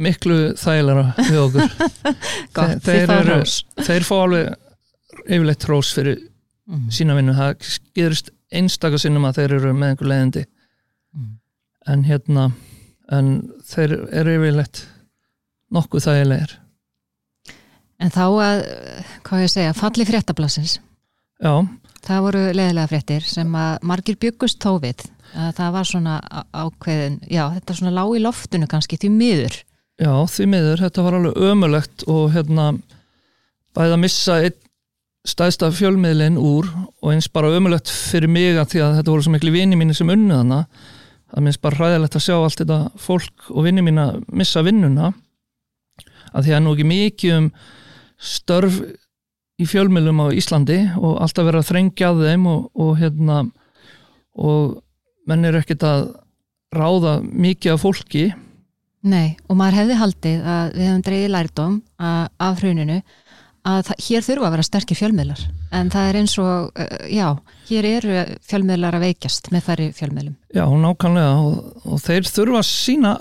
miklu 0.00 0.38
þægilega 0.56 1.26
við 1.28 1.38
okkur 1.44 1.72
Gott, 2.56 2.56
Þe- 2.56 2.80
þið 2.80 2.90
þeir, 2.90 3.06
fá 3.10 3.16
eru, 3.20 3.38
þeir 3.90 4.06
fá 4.08 4.14
alveg 4.24 4.50
yfirleitt 5.28 5.68
hrós 5.70 5.94
fyrir 5.98 6.26
Mm. 6.70 6.84
sína 6.94 7.16
vinnu, 7.18 7.32
það 7.34 7.64
gerist 7.98 8.28
einstaka 8.54 8.98
sinnum 9.02 9.24
að 9.26 9.40
þeir 9.40 9.52
eru 9.56 9.70
með 9.74 9.88
einhver 9.90 10.06
leiðindi 10.12 10.42
Mm. 11.10 11.30
en 11.90 12.04
hérna 12.06 12.44
en 13.10 13.30
þeir 13.66 13.94
eru 14.20 14.36
yfirleitt 14.36 14.84
nokkuð 15.74 16.04
þægilegir 16.06 16.52
En 18.00 18.12
þá 18.14 18.22
að, 18.40 18.60
hvað 19.26 19.42
ég 19.42 19.50
að 19.50 19.54
segja, 19.54 19.76
falli 19.76 20.06
fréttablasins. 20.08 20.78
já, 21.42 21.54
Það 22.00 22.22
voru 22.24 22.42
leðilega 22.56 22.88
fréttir 22.88 23.24
sem 23.28 23.50
að 23.60 23.82
margir 23.84 24.16
byggust 24.16 24.62
þó 24.64 24.78
við. 24.80 25.02
Að 25.36 25.50
það 25.58 25.74
var 25.74 25.88
svona 25.90 26.14
ákveðin, 26.56 27.18
já, 27.28 27.42
þetta 27.58 27.74
svona 27.76 27.92
lág 27.98 28.14
í 28.16 28.22
loftinu 28.24 28.66
kannski 28.66 28.96
því 28.96 29.10
miður. 29.14 29.58
já, 30.00 30.14
því 30.32 30.46
miður 30.48 30.80
þetta 30.80 31.02
var 31.04 31.18
alveg 31.18 31.36
ömulegt 31.50 32.06
og 32.08 32.30
hérna 32.32 32.70
bæði 33.76 33.92
að 33.92 34.00
missa 34.00 34.38
einn 34.40 34.56
stæðsta 35.28 35.68
fjölmiðlinn 35.76 36.38
úr 36.40 36.70
og 37.04 37.10
eins 37.12 37.28
bara 37.28 37.52
ömulegt 37.52 37.90
fyrir 37.92 38.32
mig 38.32 38.56
að 38.56 38.70
því 38.72 38.80
að 38.80 38.94
þetta 38.96 39.12
voru 39.12 39.26
svo 39.26 39.32
miklu 39.34 39.52
vini 39.52 39.76
mínu 39.76 39.92
sem 39.94 40.08
unnu 40.08 40.38
hana 40.38 40.62
það 41.30 41.44
minnst 41.44 41.60
bara 41.60 41.76
hræðilegt 41.76 42.16
að 42.16 42.24
sjá 42.24 42.36
allt 42.38 42.62
þetta 42.62 42.78
fólk 42.96 43.50
og 43.52 43.66
vini 43.68 43.84
mín 43.84 44.00
að 44.00 44.22
missa 44.32 44.62
vinnuna 44.64 45.10
að 46.32 46.48
því 46.48 46.56
að 46.56 46.64
nú 46.64 46.72
ekki 46.72 46.88
mikið 46.88 47.36
um 47.36 47.50
störf 48.20 48.80
í 49.60 49.66
fjölmiðlum 49.68 50.22
á 50.24 50.26
Íslandi 50.36 50.78
og 51.00 51.18
alltaf 51.24 51.46
verið 51.48 51.62
að 51.62 51.70
þrengja 51.70 52.12
að 52.12 52.22
þeim 52.28 52.46
og, 52.50 52.68
og 52.80 52.92
hérna 53.00 53.40
og 54.40 54.78
menn 55.28 55.48
eru 55.48 55.60
ekkert 55.60 55.84
að 55.86 56.06
ráða 56.74 57.18
mikið 57.20 57.74
af 57.74 57.84
fólki 57.84 58.30
Nei, 59.00 59.36
og 59.48 59.56
maður 59.56 59.78
hefði 59.78 59.96
haldið 59.96 60.40
að 60.44 60.74
við 60.74 60.86
hefum 60.86 61.04
dreigið 61.06 61.30
lærdóm 61.32 61.76
að, 61.96 62.24
af 62.44 62.58
hruninu 62.60 62.98
að 63.70 63.80
það, 63.88 64.02
hér 64.06 64.26
þurfa 64.26 64.46
að 64.46 64.54
vera 64.54 64.66
sterkir 64.66 64.98
fjölmiðlar 64.98 65.44
en 65.76 65.92
það 65.92 66.08
er 66.08 66.18
eins 66.20 66.34
og, 66.40 66.68
uh, 66.74 67.06
já, 67.08 67.26
hér 67.70 67.88
eru 67.88 68.20
fjölmiðlar 68.48 68.98
að 68.98 69.06
veikjast 69.06 69.50
með 69.54 69.64
færri 69.66 69.88
fjölmiðlum. 69.96 70.36
Já, 70.52 70.64
nákvæmlega 70.84 71.32
og, 71.46 71.82
og 71.84 72.04
þeir 72.04 72.28
þurfa 72.28 72.60
að 72.60 72.68
sína 72.68 73.14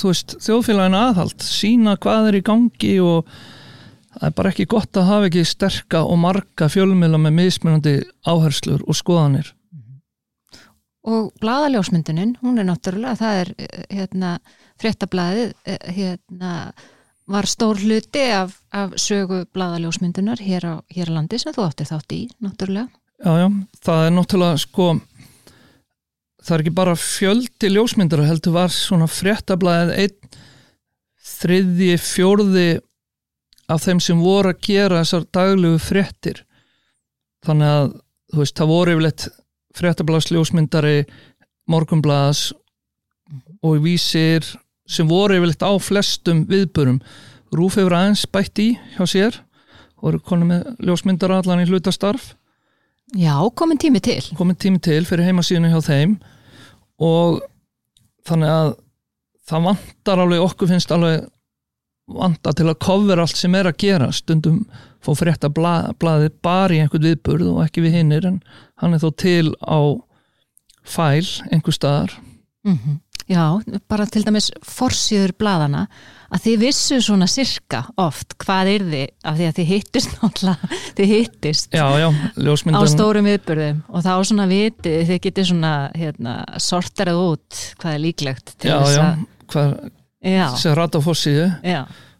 þú 0.00 0.12
veist, 0.12 0.36
þjóðfélagin 0.44 0.98
aðhald 1.00 1.44
sína 1.44 1.96
hvað 2.00 2.30
er 2.30 2.38
í 2.40 2.44
gangi 2.46 2.94
og 3.04 3.32
það 4.20 4.28
er 4.28 4.36
bara 4.36 4.52
ekki 4.52 4.68
gott 4.70 5.00
að 5.00 5.08
hafa 5.08 5.30
ekki 5.30 5.46
sterka 5.48 6.04
og 6.04 6.20
marga 6.20 6.68
fjölmiðla 6.72 7.20
með 7.24 7.36
mismunandi 7.38 7.96
áherslur 8.28 8.84
og 8.86 8.98
skoðanir 8.98 9.54
Og 11.10 11.30
blaðaljósmyndunin, 11.40 12.34
hún 12.42 12.60
er 12.60 12.66
náttúrulega, 12.68 13.16
það 13.16 13.38
er 13.40 13.50
eh, 13.56 13.84
hérna, 13.96 14.34
fréttablaðið 14.82 15.54
hérna, 15.96 16.50
var 17.24 17.48
stór 17.48 17.80
hluti 17.80 18.26
af, 18.36 18.52
af 18.68 18.92
sögu 19.00 19.46
blaðaljósmyndunar 19.56 20.42
hér 20.44 20.66
á, 20.68 20.74
hér 20.92 21.08
landi 21.14 21.40
sem 21.40 21.56
þú 21.56 21.64
áttir 21.70 21.88
þátt 21.88 22.12
í, 22.12 22.20
náttúrulega. 22.44 22.92
Já, 23.16 23.32
já, 23.40 23.48
það 23.80 24.04
er 24.04 24.14
náttúrulega 24.18 24.60
sko 24.60 24.90
það 26.40 26.54
er 26.54 26.64
ekki 26.64 26.76
bara 26.76 26.96
fjöldi 26.98 27.70
ljósmyndara 27.74 28.28
heldur 28.28 28.56
var 28.56 28.72
svona 28.74 29.08
fréttablaðið 29.10 29.92
einn 30.04 30.38
þriðji, 31.30 31.96
fjórði 32.00 32.68
af 33.70 33.84
þeim 33.84 34.00
sem 34.02 34.22
voru 34.22 34.52
að 34.52 34.62
gera 34.66 35.02
þessar 35.02 35.26
daglegu 35.34 35.80
fréttir. 35.82 36.42
Þannig 37.46 37.74
að 37.74 37.90
þú 38.30 38.42
veist, 38.42 38.56
það 38.58 38.72
voru 38.72 38.94
yfirleitt 38.96 39.28
fréttablaðs 39.78 40.30
ljósmyndari 40.34 40.96
morgunblaðs 41.70 42.44
og 43.62 43.82
vísir 43.84 44.46
sem 44.90 45.08
voru 45.08 45.38
yfirleitt 45.38 45.62
á 45.62 45.72
flestum 45.78 46.44
viðbörum 46.50 46.98
Rúf 47.50 47.74
hefur 47.78 47.96
aðeins 47.98 48.26
bætt 48.30 48.60
í 48.62 48.68
hjá 48.94 49.02
sér 49.10 49.40
og 50.00 50.12
eru 50.12 50.20
konið 50.22 50.50
með 50.52 50.68
ljósmyndara 50.86 51.40
allan 51.40 51.62
í 51.64 51.66
hlutastarf. 51.66 52.34
Já, 53.18 53.34
komin 53.58 53.80
tími 53.80 53.98
til. 54.00 54.22
komin 54.38 54.56
tími 54.56 54.78
til 54.78 55.02
fyrir 55.06 55.26
heimasíðinu 55.26 55.72
hjá 55.72 55.80
þeim 55.82 56.14
og 57.02 57.40
þannig 58.28 58.52
að 58.54 58.70
það 59.50 59.66
vantar 59.66 60.22
alveg 60.22 60.44
okkur 60.44 60.70
finnst 60.70 60.94
alveg 60.94 61.26
vanta 62.14 62.54
til 62.56 62.68
að 62.70 62.80
cover 62.84 63.22
allt 63.22 63.38
sem 63.38 63.54
er 63.58 63.70
að 63.70 63.78
gera. 63.82 64.10
Stundum 64.14 64.62
fór 65.04 65.18
frétta 65.20 65.50
bla, 65.52 65.92
blaðið 66.00 66.34
bara 66.44 66.76
í 66.76 66.80
einhvern 66.82 67.06
viðburð 67.08 67.52
og 67.54 67.62
ekki 67.64 67.84
við 67.86 68.00
hinnir 68.00 68.26
en 68.28 68.40
hann 68.82 68.96
er 68.96 69.02
þó 69.02 69.10
til 69.16 69.52
á 69.64 69.80
fæl 70.84 71.26
einhver 71.50 71.76
staðar. 71.76 72.18
Mm 72.66 73.00
Já, 73.30 73.60
bara 73.86 74.08
til 74.10 74.24
dæmis 74.26 74.48
forsýður 74.66 75.30
blaðana 75.38 75.84
að 76.34 76.46
þið 76.46 76.62
vissu 76.64 76.96
svona 77.04 77.28
sirka 77.30 77.84
oft 78.00 78.34
hvað 78.42 78.70
er 78.72 78.84
þið, 78.88 79.12
af 79.22 79.36
því 79.38 79.46
að 79.46 79.58
þið 79.58 79.68
hittist 79.68 80.16
náttúrulega, 80.16 80.70
þið 80.98 81.12
hittist 81.12 81.76
já, 81.78 81.84
já, 82.00 82.08
á 82.74 82.80
stórum 82.90 83.28
viðburðum 83.30 83.80
og 83.86 84.04
þá 84.06 84.10
svona 84.32 84.48
vitið, 84.50 84.98
þið 85.12 85.22
getið 85.28 85.48
svona 85.52 85.72
hérna, 85.94 86.34
sortarið 86.66 87.22
út 87.22 87.62
hvað 87.82 87.94
er 87.94 88.04
líklegt 88.08 88.54
til 88.56 88.72
já, 88.72 88.76
þess 88.82 89.02
að 89.04 89.24
hvað 89.54 89.76
sé 90.20 90.74
rætt 90.76 90.96
á 90.96 91.00
fórsíðu 91.00 91.46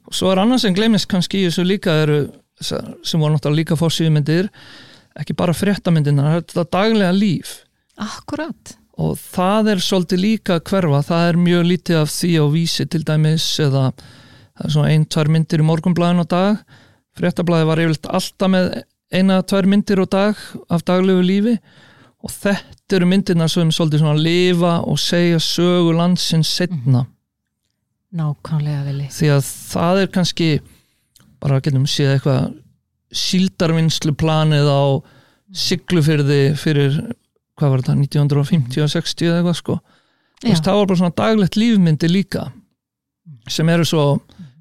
og 0.09 0.15
svo 0.17 0.31
er 0.33 0.41
annað 0.43 0.65
sem 0.65 0.77
gleymist 0.77 1.09
kannski 1.11 1.43
í 1.43 1.49
þessu 1.49 1.67
líka 1.69 1.97
eru 2.05 2.21
sem 2.61 3.21
voru 3.21 3.35
náttúrulega 3.35 3.61
líka 3.61 3.77
fórsíðumyndir 3.81 4.49
ekki 5.19 5.37
bara 5.37 5.55
fréttamyndirna, 5.57 6.37
þetta 6.39 6.63
er 6.63 6.71
daglega 6.75 7.15
líf. 7.17 7.55
Akkurat. 8.01 8.77
Og 9.01 9.17
það 9.19 9.73
er 9.75 9.83
svolítið 9.85 10.23
líka 10.23 10.59
að 10.59 10.65
hverfa, 10.71 11.03
það 11.09 11.27
er 11.29 11.41
mjög 11.41 11.67
lítið 11.71 12.01
af 12.03 12.13
því 12.13 12.33
á 12.37 12.45
vísi 12.53 12.87
til 12.91 13.03
dæmis 13.09 13.47
eða 13.65 13.85
það 13.97 14.65
er 14.67 14.75
svona 14.75 14.93
ein, 14.93 15.07
tvær 15.09 15.31
myndir 15.33 15.63
í 15.63 15.69
morgunblæðin 15.69 16.25
á 16.25 16.27
dag. 16.31 16.65
Fréttablaði 17.17 17.69
var 17.69 17.83
yfirleitt 17.83 18.11
alltaf 18.11 18.53
með 18.53 18.69
eina, 19.11 19.41
tvær 19.43 19.69
myndir 19.71 20.05
á 20.05 20.07
dag 20.11 20.43
af 20.69 20.85
daglegu 20.89 21.25
lífi. 21.25 21.57
Og 22.21 22.35
þetta 22.35 22.99
eru 22.99 23.09
myndirna 23.09 23.49
sem 23.49 23.73
svolítið 23.73 24.05
svona 24.05 24.21
lifa 24.21 24.75
og 24.85 25.01
segja 25.01 25.41
sögu 25.41 25.97
landsins 25.97 26.53
setna 26.61 27.07
nákvæmlega 28.17 28.83
vilji 28.89 29.09
því 29.15 29.31
að 29.37 29.43
það 29.47 30.03
er 30.03 30.13
kannski 30.15 30.51
bara 31.41 31.61
getum 31.65 31.87
séð 31.89 32.15
eitthvað 32.17 32.51
síldarvinnslu 33.21 34.15
planið 34.19 34.71
á 34.71 34.83
siglufyrði 35.51 36.41
fyrir 36.59 36.99
hvað 37.59 37.73
var 37.75 37.83
þetta, 37.85 37.97
1950 38.01 38.85
og 38.85 38.93
60 38.95 39.29
eða 39.29 39.41
eitthvað 39.41 39.59
sko. 39.59 39.79
Veist, 40.41 40.65
það 40.65 40.79
var 40.79 40.89
bara 40.89 41.01
svona 41.03 41.17
daglegt 41.21 41.59
lífmyndi 41.61 42.09
líka 42.09 42.47
sem 43.51 43.69
eru 43.69 43.85
svo 43.85 44.05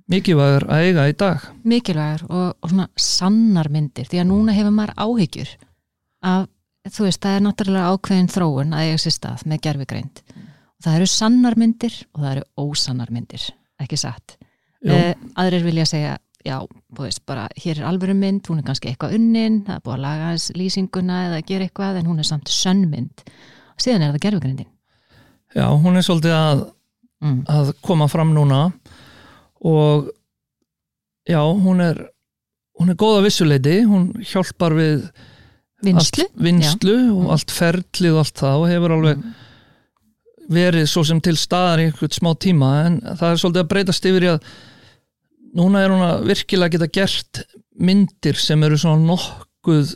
mikilvægur 0.10 0.66
að 0.68 0.86
eiga 0.88 1.06
í 1.08 1.16
dag. 1.16 1.46
Mikilvægur 1.64 2.26
og, 2.28 2.48
og 2.60 2.72
svona 2.74 2.90
sannar 3.00 3.70
myndir 3.72 4.10
því 4.10 4.24
að 4.24 4.30
núna 4.32 4.56
hefur 4.58 4.76
maður 4.76 4.96
áhyggjur 5.06 5.54
af, 6.26 6.50
þú 6.90 7.08
veist, 7.08 7.22
það 7.24 7.38
er 7.38 7.46
náttúrulega 7.46 7.94
ákveðin 7.94 8.32
þróun 8.34 8.76
að 8.76 8.88
eiga 8.88 9.02
sér 9.06 9.16
stað 9.16 9.46
með 9.48 9.64
gerfigreind 9.68 10.24
það 10.84 10.96
eru 11.00 11.10
sannar 11.12 11.58
myndir 11.60 11.96
og 12.14 12.24
það 12.24 12.32
eru 12.32 12.46
ósannar 12.64 13.12
myndir, 13.12 13.46
ekki 13.82 14.00
satt? 14.00 14.38
Eh, 14.86 15.14
aðrir 15.36 15.66
vilja 15.66 15.86
segja 15.90 16.18
já, 16.46 16.56
veist, 16.96 17.26
bara 17.28 17.50
hér 17.60 17.82
er 17.82 17.88
alvöru 17.90 18.16
mynd 18.16 18.48
hún 18.48 18.62
er 18.62 18.68
kannski 18.70 18.94
eitthvað 18.94 19.18
unnin, 19.18 19.62
það 19.68 19.76
er 19.76 19.86
búið 19.86 19.98
að 19.98 20.04
laga 20.06 20.30
lýsinguna 20.56 21.24
eða 21.28 21.42
gera 21.48 21.68
eitthvað 21.68 22.00
en 22.00 22.08
hún 22.08 22.22
er 22.24 22.30
samt 22.30 22.52
sönn 22.54 22.86
mynd. 22.88 23.26
Og 23.76 23.84
síðan 23.84 24.06
er 24.06 24.14
það 24.14 24.24
gerfigreindin 24.28 24.70
já, 25.56 25.66
hún 25.68 25.98
er 25.98 26.06
svolítið 26.06 26.36
að, 26.38 26.64
mm. 27.26 27.42
að 27.50 27.74
koma 27.86 28.08
fram 28.12 28.34
núna 28.36 28.62
og 29.66 30.10
já, 31.28 31.42
hún 31.42 31.84
er 31.84 32.00
hún 32.80 32.94
er 32.94 33.00
góða 33.00 33.26
vissuleiti, 33.26 33.82
hún 33.84 34.12
hjálpar 34.24 34.76
við 34.78 35.10
vinslu 35.84 36.26
allt 36.28 36.40
vinslu 36.40 36.96
og 37.12 37.24
Mm. 37.26 37.32
allt 37.36 37.52
ferlið 37.52 38.14
og 38.14 38.22
allt 38.24 38.40
það 38.40 38.62
og 38.62 38.70
hefur 38.72 38.96
alveg 38.96 39.24
verið 40.50 40.88
svo 40.90 41.04
sem 41.06 41.20
til 41.22 41.36
staðar 41.38 41.84
í 41.84 41.88
einhvern 41.90 42.16
smá 42.16 42.32
tíma 42.42 42.70
en 42.88 43.00
það 43.06 43.32
er 43.32 43.42
svolítið 43.44 43.64
að 43.64 43.72
breytast 43.74 44.06
yfir 44.10 44.26
í 44.26 44.30
að 44.34 44.52
núna 45.60 45.82
er 45.86 45.94
hún 45.94 46.06
að 46.06 46.28
virkilega 46.30 46.76
geta 46.78 46.88
gert 47.00 47.42
myndir 47.80 48.38
sem 48.38 48.64
eru 48.68 48.78
svona 48.78 49.06
nokkuð 49.10 49.96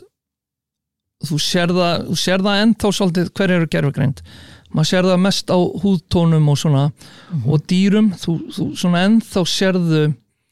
þú 1.24 1.38
sér 1.40 1.72
það, 1.72 2.04
þú 2.10 2.16
sér 2.20 2.42
það 2.44 2.60
ennþá 2.64 2.90
svolítið 2.98 3.30
hver 3.38 3.54
eru 3.58 3.68
gerfugreind 3.72 4.22
maður 4.74 4.88
sér 4.90 5.06
það 5.08 5.20
mest 5.24 5.52
á 5.54 5.58
húðtónum 5.82 6.48
og 6.50 6.58
svona 6.58 6.84
Mhm. 7.30 7.46
og 7.50 7.66
dýrum, 7.70 8.08
þú, 8.18 8.32
þú 8.54 8.64
svona 8.76 9.04
ennþá 9.08 9.44
sérðu 9.46 10.02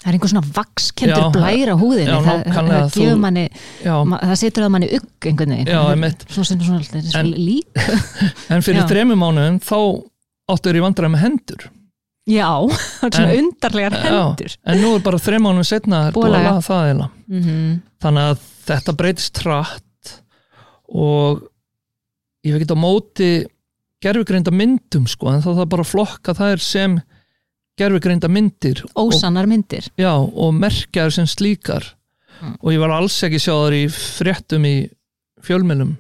það 0.02 0.08
er 0.10 0.16
einhver 0.18 0.30
svona 0.32 0.44
vakskendur 0.56 1.22
Já, 1.22 1.28
blæra 1.36 1.74
húðinni. 1.78 2.10
já, 2.10 2.16
það, 2.26 2.40
það, 2.56 2.70
gefur 2.96 3.12
þú- 3.12 3.20
manni 3.22 3.44
já, 3.84 3.94
Ma, 4.10 4.18
það 4.22 4.38
setur 4.42 4.64
að 4.66 4.72
manni 4.74 4.88
ugg 4.98 5.28
einhvern 5.30 5.54
veginn. 5.54 5.70
Já, 5.70 5.80
einmitt. 5.92 6.24
svona 6.28 6.48
sem 6.50 6.58
svona, 6.66 6.82
svona, 6.88 7.02
svona 7.12 7.22
En- 7.22 7.46
lík. 7.46 7.84
En 8.56 8.64
fyrir 8.66 8.82
Já. 8.82 8.88
þremur 8.90 9.20
mánuðum 9.22 9.60
þá 9.62 9.78
áttur 10.52 10.76
í 10.76 10.82
vandræði 10.82 11.12
með 11.14 11.22
hendur. 11.26 11.68
Já, 12.26 12.50
svona 13.02 13.30
En- 13.30 13.38
undarlegar 13.44 13.96
Já. 13.98 14.10
hendur. 14.10 14.56
en 14.66 14.82
nú 14.82 14.92
er 14.96 15.06
bara 15.06 15.18
þrem 15.22 15.42
mánuðum 15.46 15.66
setna 15.70 16.02
er 16.08 16.12
búið 16.18 16.28
að 16.28 16.36
laga 16.38 16.58
það 16.66 16.90
eða 16.92 17.08
mm 17.30 17.72
þannig 18.02 18.28
að 18.32 18.44
þetta 18.66 18.92
breytist 18.98 19.38
hratt 19.44 20.12
og 20.90 21.44
ég 22.44 22.52
veit 22.56 22.64
ekki 22.66 22.74
á 22.74 22.78
móti 22.82 23.28
gerfugreinda 24.02 24.50
myndum 24.54 25.04
sko 25.06 25.30
en 25.30 25.42
þá 25.44 25.52
það 25.60 25.68
bara 25.70 25.86
flokka 25.86 26.34
þær 26.34 26.62
sem 26.62 26.96
gerfugreinda 27.80 28.28
myndir 28.28 28.82
og, 28.92 29.12
ósannar 29.12 29.48
myndir. 29.50 29.88
Já, 29.98 30.12
og 30.18 30.54
merkjar 30.54 31.12
sem 31.14 31.26
slíkar. 31.26 31.94
Mm. 32.42 32.56
og 32.58 32.72
ég 32.74 32.80
var 32.82 32.90
alls 32.96 33.16
ekki 33.22 33.38
sjá 33.38 33.52
þar 33.54 33.74
í 33.76 33.84
fréttum 33.92 34.64
í 34.66 34.76
fjölmjölum 35.46 35.92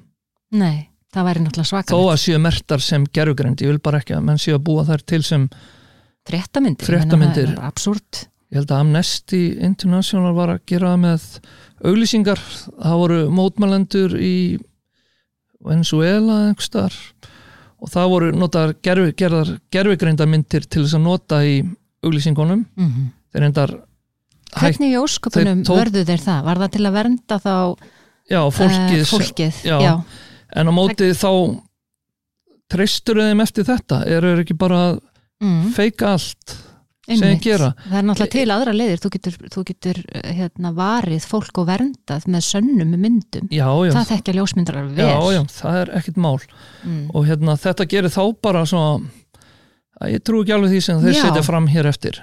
nei, 0.58 0.88
það 1.14 1.26
væri 1.28 1.42
náttúrulega 1.44 1.68
þó 1.68 1.70
svakalegt 1.70 2.10
að 2.12 2.20
séu 2.24 2.40
mertar 2.42 2.82
sem 2.82 3.04
gerfugreind 3.14 3.62
ég 3.62 3.70
vil 3.70 3.82
bara 3.84 4.00
ekki 4.02 4.16
að 4.16 4.24
menn 4.26 4.40
séu 4.42 4.56
að 4.56 4.64
búa 4.66 4.82
þær 4.88 5.04
til 5.06 5.22
sem 5.26 5.44
fréttamyndir, 6.28 6.86
Fréttamyndir. 6.86 7.54
absúrt. 7.62 8.24
Ég 8.52 8.60
held 8.60 8.72
að 8.74 8.82
Amnesty 8.84 9.40
International 9.64 10.34
var 10.36 10.52
að 10.52 10.60
gera 10.68 10.92
með 11.00 11.22
auglýsingar. 11.88 12.42
Það 12.76 12.98
voru 13.00 13.20
mótmælendur 13.32 14.14
í 14.20 14.34
Venezuela 15.62 16.48
einhverstaðar 16.50 16.98
og 17.82 17.90
það 17.90 18.10
voru 18.12 18.28
notaðar 18.38 18.74
gerfi, 18.86 19.12
gerðar 19.18 19.50
gerfigreinda 19.74 20.26
myndir 20.30 20.66
til 20.70 20.84
þess 20.84 20.94
að 20.98 21.02
nota 21.06 21.40
í 21.46 21.56
auglýsingunum 22.06 22.62
mm 22.76 22.88
-hmm. 22.88 23.08
þeir 23.34 23.46
endar 23.48 23.74
hvernig 24.52 24.92
í 24.94 25.00
ósköpunum 25.00 25.64
tók- 25.66 25.80
vörðu 25.80 26.04
þeir 26.06 26.22
það? 26.22 26.44
var 26.44 26.56
það 26.62 26.70
til 26.76 26.86
að 26.86 26.92
vernda 26.92 27.38
þá 27.38 27.54
já, 28.30 28.40
fólkið, 28.50 29.00
eh, 29.00 29.04
fólkið? 29.12 29.54
já. 29.64 30.02
en 30.56 30.68
á 30.68 30.72
móti 30.72 31.10
þá 31.12 31.30
treystur 32.72 33.16
þeim 33.20 33.40
eftir 33.42 33.64
þetta 33.64 34.04
eru 34.06 34.32
þeir 34.34 34.44
ekki 34.44 34.58
bara 34.58 34.76
að 34.92 35.00
Mm, 35.42 35.72
feika 35.74 36.12
allt 36.14 36.52
sem 37.06 37.22
þeir 37.22 37.40
gera. 37.42 37.70
Það 37.88 37.96
er 37.98 38.04
náttúrulega 38.08 38.32
til 38.36 38.54
aðra 38.54 38.74
leiðir. 38.76 39.00
Þú 39.02 39.10
getur, 39.16 39.38
þú 39.54 39.64
getur 39.70 39.98
eh, 40.12 40.28
hérna, 40.38 40.72
varið 40.76 41.26
fólk 41.26 41.58
og 41.62 41.66
verndað 41.72 42.28
með 42.30 42.44
sönnum 42.46 42.92
myndum. 43.02 43.48
Já, 43.50 43.66
já, 43.86 43.92
það 43.96 44.10
þekkja 44.12 44.36
ljósmyndrar 44.38 44.92
vel 44.96 45.08
já, 45.08 45.16
já, 45.34 45.42
það 45.56 45.80
er 45.80 45.92
ekkit 45.98 46.20
mál. 46.22 46.36
Mm. 46.86 47.02
og 47.14 47.26
hérna, 47.26 47.56
þetta 47.64 47.88
gerir 47.90 48.14
þá 48.14 48.22
bara 48.42 48.62
svona 48.68 49.10
að 50.02 50.14
ég 50.16 50.22
trú 50.26 50.42
ekki 50.42 50.54
alveg 50.56 50.72
því 50.76 50.80
sem 50.86 51.02
þeir 51.02 51.18
setja 51.20 51.42
fram 51.46 51.66
hér 51.70 51.88
eftir. 51.90 52.22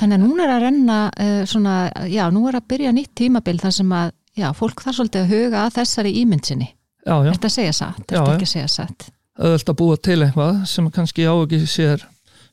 Þannig 0.00 0.16
að 0.16 0.22
núna 0.24 0.44
er 0.46 0.52
að 0.54 0.62
renna 0.64 0.98
uh, 1.10 1.42
svona, 1.48 1.74
já, 2.08 2.24
nú 2.32 2.46
er 2.48 2.56
að 2.58 2.68
byrja 2.72 2.92
nýtt 2.96 3.12
tímabil 3.20 3.58
þar 3.60 3.74
sem 3.76 3.90
að, 3.96 4.12
já, 4.38 4.46
fólk 4.56 4.82
þarf 4.84 4.96
svolítið 4.98 5.24
að 5.26 5.34
huga 5.34 5.64
að 5.66 5.74
þessari 5.78 6.12
ímynd 6.22 6.48
sinni. 6.48 6.68
já, 7.04 7.14
já, 7.26 7.30
Þetta 7.34 7.50
segja 7.52 7.74
satt, 7.76 8.00
þetta 8.06 8.34
ekki 8.34 8.48
segja 8.48 8.70
satt. 8.72 9.10
auðvöld 9.40 9.72
að 9.72 9.78
búa 9.82 9.98
til 10.08 10.18
eitthvað 10.24 10.58
sem 10.68 10.88
kannski 10.94 11.28
á 11.28 11.34
ekki 11.36 11.60
sér 11.70 12.06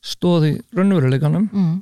stóð 0.04 0.50
í 0.50 0.52
raunveruleikanum. 0.78 1.48
Mm. 1.52 1.78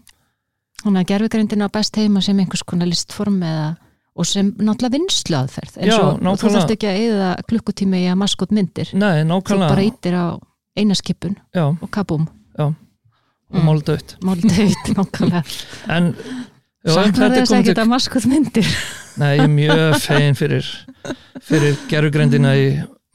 Þannig 0.83 1.01
að 1.01 1.09
gerfugrindin 1.13 1.65
á 1.65 1.69
best 1.73 1.97
heima 1.97 2.21
sem 2.21 2.39
einhvers 2.39 2.63
konar 2.67 2.89
listform 2.89 3.41
eða 3.43 3.75
og 4.15 4.27
sem 4.29 4.51
náttúrulega 4.55 4.95
vinslu 4.95 5.35
aðferð 5.35 5.77
eins 5.81 5.91
Já, 5.91 5.99
og, 5.99 6.37
þú 6.39 6.51
þarft 6.53 6.73
ekki 6.75 6.87
að 6.87 6.99
eyða 7.03 7.29
klukkutími 7.49 8.03
í 8.05 8.09
að 8.11 8.19
maskot 8.21 8.53
myndir. 8.55 8.91
Nei, 8.95 9.25
þú 9.27 9.59
bara 9.59 9.83
ítir 9.83 10.15
á 10.15 10.25
einaskipun 10.75 11.35
já, 11.55 11.65
og 11.67 11.89
kabúm, 11.91 12.27
og 12.59 12.75
Mm. 13.53 13.61
mál 13.61 13.81
dött 13.85 14.15
málið 14.25 14.55
auð 14.57 14.87
nákvæmlega, 14.97 15.41
en 15.93 16.07
já, 16.17 16.89
en 16.89 16.95
saknar 16.95 17.35
þess 17.35 17.53
ekki 17.53 17.75
að 17.77 17.91
maskot 17.91 18.25
myndir? 18.25 18.69
Nei, 19.21 19.35
ég 19.37 19.43
er 19.45 19.51
mjög 19.53 19.99
fegin 20.01 20.35
fyrir 20.35 20.69
fyrir 21.45 21.77
gerfugrendina 21.91 22.55
í 22.57 22.65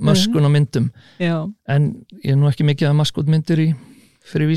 möskun 0.00 0.46
og 0.46 0.54
myndum. 0.54 0.86
Já. 1.20 1.42
en 1.68 1.90
ég 2.22 2.32
er 2.32 2.38
nú 2.40 2.48
ekki 2.48 2.64
mikið 2.64 2.92
að 2.92 2.96
maskot 3.02 3.28
myndir 3.28 3.64
í 3.66 3.68
fyrir 4.30 4.48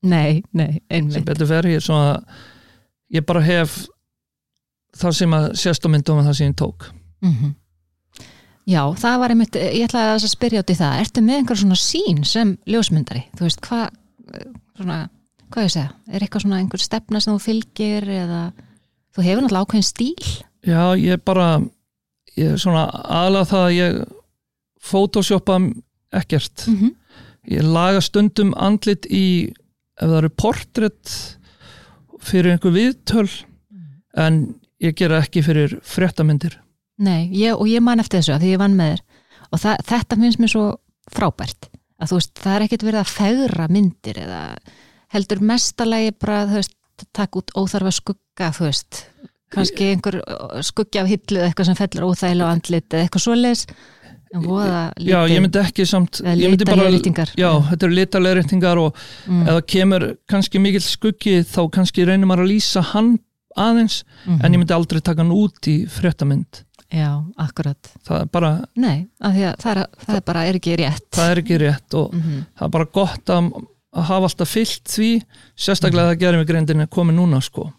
Nei, 0.00 0.42
nei, 0.56 0.80
sem 0.80 0.96
einmitt 0.96 1.26
betur 1.28 1.48
fer, 1.50 1.66
ég 1.68 1.82
svona 1.84 2.20
ég 3.12 3.24
bara 3.26 3.42
hef 3.44 3.82
það 4.96 5.16
sem 5.18 5.34
að 5.36 5.48
sést 5.60 5.84
á 5.84 5.88
myndum 5.92 6.20
og 6.22 6.28
það 6.28 6.38
sem 6.38 6.52
ég 6.52 6.60
tók. 6.60 6.92
Mm 7.20 7.54
Já, 8.70 8.94
það 8.94 9.18
var 9.18 9.30
einmitt, 9.30 9.56
ég 9.56 9.88
ætlaði 9.88 10.10
að 10.14 10.30
spyrja 10.30 10.60
út 10.62 10.70
í 10.70 10.74
það, 10.78 11.00
ertu 11.00 11.22
með 11.24 11.36
einhver 11.36 11.58
svona 11.58 11.76
sín 11.80 12.24
sem 12.24 12.52
ljósmyndari, 12.66 13.22
þú 13.34 13.46
veist, 13.46 13.60
hvað 13.66 13.88
svona, 14.76 14.98
hvað 15.50 15.64
ég 15.64 15.72
segja? 15.74 15.90
Er 16.12 16.22
eitthvað 16.22 16.44
svona 16.44 16.60
einhver 16.60 16.82
stefna 16.84 17.20
sem 17.20 17.34
þú 17.34 17.42
fylgir 17.44 18.06
eða, 18.14 18.52
þú 19.16 19.24
hefur 19.26 19.42
náttúrulega 19.42 19.66
ákveðin 19.66 19.88
stíl? 19.88 20.28
Já, 20.68 20.84
ég 21.00 21.24
bara 21.24 21.48
ég 22.38 22.54
er 22.54 22.60
svona 22.60 22.86
aðlega 22.90 23.50
það 23.50 23.64
að 23.64 23.76
ég 23.76 23.98
photoshoppa 24.90 25.58
ekkert. 26.20 26.66
Mm 26.66 26.76
-hmm. 26.76 26.94
ég 27.50 27.62
laga 27.62 28.00
stundum 28.00 28.54
andlit 28.56 29.06
í 29.10 29.52
ef 30.00 30.08
það 30.08 30.18
eru 30.22 30.32
portrétt 30.42 31.14
fyrir 32.24 32.54
einhver 32.54 32.74
viðtöl 32.74 33.28
en 34.18 34.40
ég 34.80 34.96
gera 34.96 35.20
ekki 35.22 35.42
fyrir 35.44 35.76
fréttamyndir. 35.86 36.56
Nei, 37.00 37.28
ég, 37.32 37.54
og 37.56 37.68
ég 37.68 37.84
man 37.84 38.00
eftir 38.02 38.20
þessu 38.20 38.36
að 38.36 38.44
því 38.44 38.54
ég 38.54 38.60
vann 38.60 38.76
með 38.76 38.94
þér. 38.94 39.04
Og 39.50 39.62
það, 39.62 39.84
þetta 39.88 40.18
finnst 40.20 40.40
mér 40.40 40.52
svo 40.52 40.64
frábært 41.10 41.70
að 42.00 42.10
þú 42.10 42.18
veist, 42.18 42.34
það 42.40 42.56
er 42.56 42.64
ekkert 42.66 42.84
verið 42.86 43.00
að 43.00 43.14
fegra 43.14 43.68
myndir 43.72 44.20
eða 44.20 44.42
heldur 45.10 45.42
mestalagi 45.44 46.12
bara, 46.20 46.42
þú 46.48 46.60
veist, 46.60 46.76
takk 47.16 47.40
út 47.40 47.54
óþarfa 47.56 47.92
skugga, 47.96 48.50
þú 48.56 48.66
veist. 48.68 49.00
Kannski 49.50 49.88
einhver 49.90 50.20
skuggi 50.62 51.00
af 51.00 51.08
hillu 51.10 51.40
eða 51.40 51.48
eitthvað 51.48 51.70
sem 51.70 51.78
fellur 51.80 52.12
óþægilega 52.12 52.46
á 52.46 52.54
andlit 52.54 52.94
eða 52.94 53.06
eitthvað 53.06 53.24
svoleiðis 53.24 53.64
en 54.34 54.44
voða 54.44 54.80
lítið 54.96 55.10
Já, 55.10 55.18
ég 55.32 55.42
myndi 55.44 55.62
ekki 55.62 55.86
samt 55.88 56.20
eða 56.22 56.90
rýtingar 56.94 57.34
Já, 57.38 57.50
þetta 57.70 57.86
eru 57.88 57.98
litalega 57.98 58.38
reytingar 58.38 58.80
og 58.82 59.02
mm. 59.26 59.42
það 59.48 59.60
kemur 59.74 60.06
kannski 60.30 60.62
mikill 60.62 60.84
skuggi 60.84 61.40
þá 61.42 61.60
kannski 61.76 62.06
reynir 62.08 62.30
maður 62.30 62.46
að 62.46 62.52
lýsa 62.54 62.84
hann 62.92 63.18
aðeins 63.58 64.04
mm 64.24 64.44
en 64.44 64.52
ég 64.54 64.60
myndi 64.62 64.74
aldrei 64.76 65.00
taka 65.00 65.24
hann 65.24 65.34
út 65.34 65.66
í 65.66 65.80
fréttamynd 65.90 66.64
Já, 66.90 67.22
akkurat. 67.38 67.90
Það 68.02 68.20
er 68.20 68.30
bara, 68.34 68.48
Nei, 68.82 69.04
það 69.22 69.36
er, 69.46 69.82
það 70.02 70.16
er 70.16 70.22
bara 70.26 70.40
er 70.48 70.56
ekki 70.58 70.72
rétt. 70.80 71.04
Það 71.14 71.28
er 71.30 71.40
ekki 71.44 71.58
rétt 71.62 71.94
og 71.94 72.14
mm 72.14 72.22
-hmm. 72.22 72.46
það 72.58 72.66
er 72.66 72.72
bara 72.76 72.86
gott 72.92 73.30
að, 73.30 73.50
að 73.94 74.08
hafa 74.08 74.26
alltaf 74.30 74.50
fyllt 74.50 74.88
því 74.90 75.10
sérstaklega 75.54 76.08
að 76.08 76.10
það 76.10 76.22
gerir 76.24 76.38
mig 76.38 76.48
greindin 76.48 76.80
er 76.80 76.90
komið 76.90 77.14
núna 77.14 77.40
sko. 77.40 77.70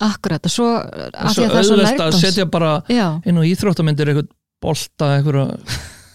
Akkurat, 0.00 0.46
og 0.46 0.50
svo 0.50 0.68
og 0.76 1.34
svo 1.34 1.42
því 1.42 1.82
að 1.82 1.98
það 1.98 2.06
er 2.06 2.20
setja 2.20 2.46
bara 2.46 2.82
Já, 2.88 3.20
inn 3.26 3.36
á 3.36 3.42
íþróttamyndir 3.42 4.08
eitthvað 4.08 4.28
bolta 4.62 5.14
eitthvað 5.16 5.56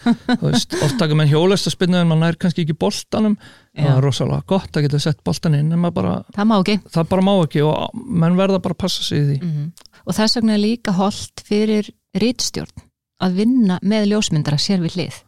oft 0.86 0.98
taka 1.00 1.18
með 1.18 1.32
hjólesta 1.34 1.72
spinnu 1.74 1.98
en 1.98 2.10
maður 2.10 2.22
nær 2.22 2.38
kannski 2.42 2.66
ekki 2.66 2.78
boltanum. 2.78 3.38
Það 3.76 3.92
er 3.96 4.06
rosalega 4.06 4.46
gott 4.50 4.78
að 4.78 4.86
geta 4.86 5.02
sett 5.02 5.24
boltan 5.26 5.58
inn 5.58 5.74
bara, 5.90 6.20
það 6.36 6.50
má 6.52 6.56
ekki. 6.60 6.78
það 6.94 7.10
bara 7.10 7.26
má 7.26 7.34
ekki 7.40 7.66
og 7.66 8.02
menn 8.06 8.38
verða 8.38 8.62
bara 8.62 8.78
að 8.78 8.84
passa 8.86 9.06
sig 9.06 9.24
í 9.24 9.28
því. 9.32 9.38
Mm 9.42 9.68
og 10.06 10.14
þess 10.14 10.38
vegna 10.38 10.54
er 10.54 10.62
líka 10.62 10.94
holdt 10.94 11.42
fyrir 11.48 11.88
rítstjórn 12.22 12.84
að 13.26 13.38
vinna 13.40 13.80
með 13.82 14.12
ljósmyndara 14.12 14.60
sér 14.62 14.84
við 14.84 14.98
hlið. 15.00 15.22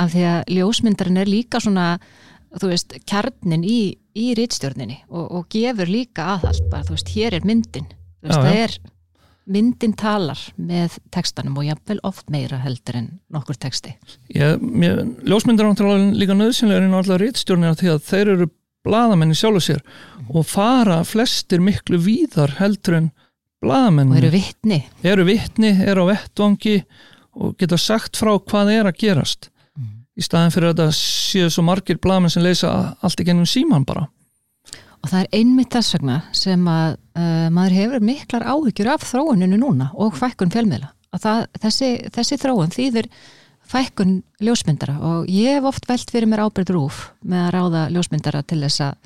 Af 0.00 0.10
því 0.14 0.24
að 0.26 0.54
ljósmyndarin 0.56 1.20
er 1.22 1.30
líka 1.30 1.60
svona 1.62 1.84
þú 2.58 2.70
veist, 2.70 2.96
kjarnin 3.06 3.64
í, 3.66 3.94
í 4.14 4.32
rítstjórninni 4.38 5.00
og, 5.10 5.24
og 5.38 5.46
gefur 5.52 5.90
líka 5.90 6.32
aðhald. 6.34 6.66
Bara, 6.72 6.86
þú 6.88 6.96
veist, 6.96 7.12
hér 7.14 7.36
er 7.38 7.46
myndin. 7.46 7.86
Þú 8.22 8.30
veist, 8.30 8.38
Já, 8.38 8.42
það 8.42 8.58
já. 8.58 8.64
er 8.64 8.76
myndin 9.50 9.92
talar 9.98 10.40
með 10.56 10.98
textanum 11.14 11.56
og 11.60 11.66
jafnvel 11.68 12.00
oft 12.06 12.30
meira 12.32 12.58
heldur 12.62 12.98
en 13.00 13.08
nokkur 13.32 13.58
texti. 13.60 13.94
Ég, 14.32 14.60
mér, 14.60 15.02
ljósmyndir 15.26 15.66
er 15.66 15.72
náttúrulega 15.72 16.18
líka 16.20 16.36
nöðsynlega 16.38 16.88
á 16.88 16.98
allar 17.00 17.22
rítstjórnina 17.22 17.74
því 17.78 17.90
að 17.92 18.06
þeir 18.08 18.32
eru 18.34 18.48
bladamenni 18.84 19.36
sjálfu 19.36 19.62
sér 19.64 19.82
og 20.28 20.46
fara 20.48 21.00
flestir 21.08 21.62
miklu 21.64 22.00
víðar 22.04 22.56
heldur 22.60 22.98
en 22.98 23.10
bladamenni 23.64 24.16
og 24.16 24.20
eru 24.20 24.32
vittni 24.34 24.80
eru 25.04 25.26
vittni, 25.28 25.72
eru 25.84 26.04
á 26.08 26.12
vettvangi 26.12 26.78
og 27.34 27.56
geta 27.60 27.78
sagt 27.80 28.16
frá 28.20 28.36
hvað 28.38 28.72
er 28.76 28.88
að 28.88 29.00
gerast. 29.00 29.50
Í 30.14 30.22
staðin 30.22 30.52
fyrir 30.54 30.70
að 30.70 30.76
þetta 30.78 30.94
séu 30.94 31.48
svo 31.50 31.64
margir 31.66 31.98
bladamenn 31.98 32.30
sem 32.30 32.44
leysa 32.44 32.70
allt 33.02 33.20
í 33.20 33.26
gennum 33.26 33.48
síman 33.50 33.86
bara 33.88 34.06
Og 35.04 35.10
það 35.12 35.20
er 35.26 35.38
einmitt 35.38 35.74
þess 35.76 35.94
vegna 35.98 36.18
sem 36.32 36.68
að 36.70 36.94
uh, 36.96 37.48
maður 37.52 37.74
hefur 37.78 38.04
miklar 38.08 38.44
áhyggjur 38.48 38.88
af 38.94 39.04
þróuninu 39.04 39.58
núna 39.60 39.90
og 40.00 40.14
fækkun 40.16 40.52
fjölmiðla. 40.54 40.88
Að 41.14 41.24
það, 41.26 41.40
þessi, 41.66 41.88
þessi 42.14 42.38
þróun 42.40 42.72
þýðir 42.74 43.08
fækkun 43.68 44.14
ljósmyndara 44.44 44.94
og 45.04 45.28
ég 45.32 45.58
hef 45.58 45.68
oft 45.68 45.86
velt 45.88 46.10
fyrir 46.12 46.28
mér 46.28 46.42
ábyrð 46.46 46.72
rúf 46.74 47.02
með 47.24 47.44
að 47.46 47.52
ráða 47.54 47.84
ljósmyndara 47.94 48.42
til 48.48 48.60
þess 48.64 48.82
að 48.88 48.98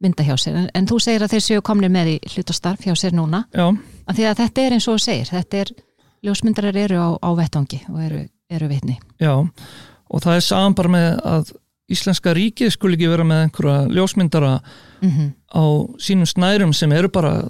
mynda 0.00 0.24
hjá 0.24 0.34
sér. 0.40 0.56
En, 0.62 0.70
en 0.74 0.88
þú 0.88 0.98
segir 1.04 1.26
að 1.26 1.34
þeir 1.34 1.44
séu 1.44 1.62
komnir 1.66 1.92
með 1.92 2.14
í 2.14 2.16
hlutastarf 2.32 2.86
hjá 2.86 2.94
sér 2.96 3.12
núna. 3.18 3.44
Já, 3.52 3.66
Að 4.08 4.16
því 4.16 4.26
að 4.30 4.38
þetta 4.40 4.62
er 4.64 4.76
eins 4.78 4.88
og 4.88 4.96
þú 4.96 5.02
segir, 5.04 5.28
þetta 5.34 5.60
er, 5.60 5.72
ljósmyndarar 6.26 6.78
eru 6.80 7.00
á, 7.02 7.08
á 7.20 7.30
vettvangi 7.36 7.82
og 7.90 8.00
eru, 8.06 8.22
eru 8.50 8.70
vitni. 8.70 8.96
já 9.20 9.34
og 10.10 10.24
það 10.24 10.36
er 10.40 10.42
saman 10.42 10.74
bara 10.74 10.90
með 10.90 11.20
að 11.30 11.50
Íslenska 11.90 12.32
ríkið 12.36 12.70
skul 12.74 12.94
ekki 12.94 13.08
vera 13.10 13.24
með 13.26 13.44
einhverja 13.48 13.88
ljósmyndara 13.96 14.60
Mm 15.02 15.32
á 15.50 15.62
sínum 15.98 16.28
snærum 16.28 16.72
sem 16.74 16.92
eru 16.92 17.08
bara 17.08 17.48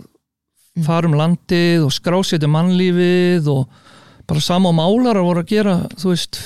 Mm. 0.77 0.85
farum 0.87 1.13
landið 1.19 1.83
og 1.85 1.91
skrásetja 1.93 2.47
mannlífið 2.49 3.49
og 3.51 3.69
bara 4.27 4.41
sama 4.41 4.69
og 4.71 4.75
málara 4.79 5.21
voru 5.21 5.43
að 5.43 5.49
gera, 5.51 5.75
þú 5.99 6.13
veist, 6.15 6.39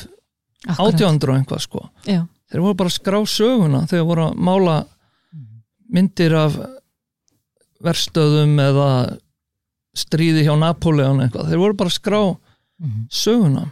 átjándur 0.66 1.28
og 1.28 1.36
einhvað 1.36 1.60
sko. 1.60 1.82
Já, 2.08 2.26
Þeir 2.50 2.60
voru 2.64 2.74
bara 2.74 2.88
að 2.88 2.98
skrá 2.98 3.18
söguna 3.28 3.82
þegar 3.86 4.06
voru 4.08 4.24
að 4.30 4.34
mála 4.40 4.86
myndir 5.92 6.32
af 6.34 6.56
verstöðum 7.84 8.56
eða 8.62 8.88
stríði 9.94 10.44
hjá 10.46 10.54
Napoleon 10.58 11.20
eitthvað. 11.24 11.50
Þeir 11.52 11.58
voru 11.62 11.76
bara 11.78 11.90
að 11.90 11.98
skrá 12.00 12.20
Mhm. 12.80 13.06
söguna. 13.10 13.70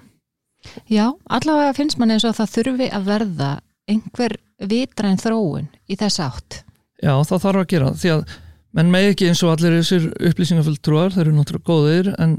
Já, 0.88 1.12
allavega 1.28 1.74
finnst 1.74 1.98
mann 1.98 2.10
eins 2.10 2.24
og 2.24 2.36
það 2.36 2.52
þurfi 2.54 2.90
að 2.92 3.04
verða 3.04 3.60
einhver 3.90 4.36
vitræn 4.62 5.20
þróun 5.20 5.68
í 5.90 5.98
þess 5.98 6.22
átt. 6.22 6.62
Já, 7.02 7.16
það 7.26 7.44
þarf 7.44 7.62
að 7.62 7.70
gera 7.72 7.92
því 7.98 8.12
að 8.14 8.24
menn 8.72 8.92
með 8.92 9.08
ekki 9.10 9.28
eins 9.28 9.42
og 9.44 9.52
allir 9.54 9.78
þessir 9.80 10.08
upplýsingafulltrúar, 10.30 11.12
þeir 11.14 11.24
eru 11.26 11.34
náttúrulega 11.36 11.68
góðir 11.68 12.10
en, 12.22 12.36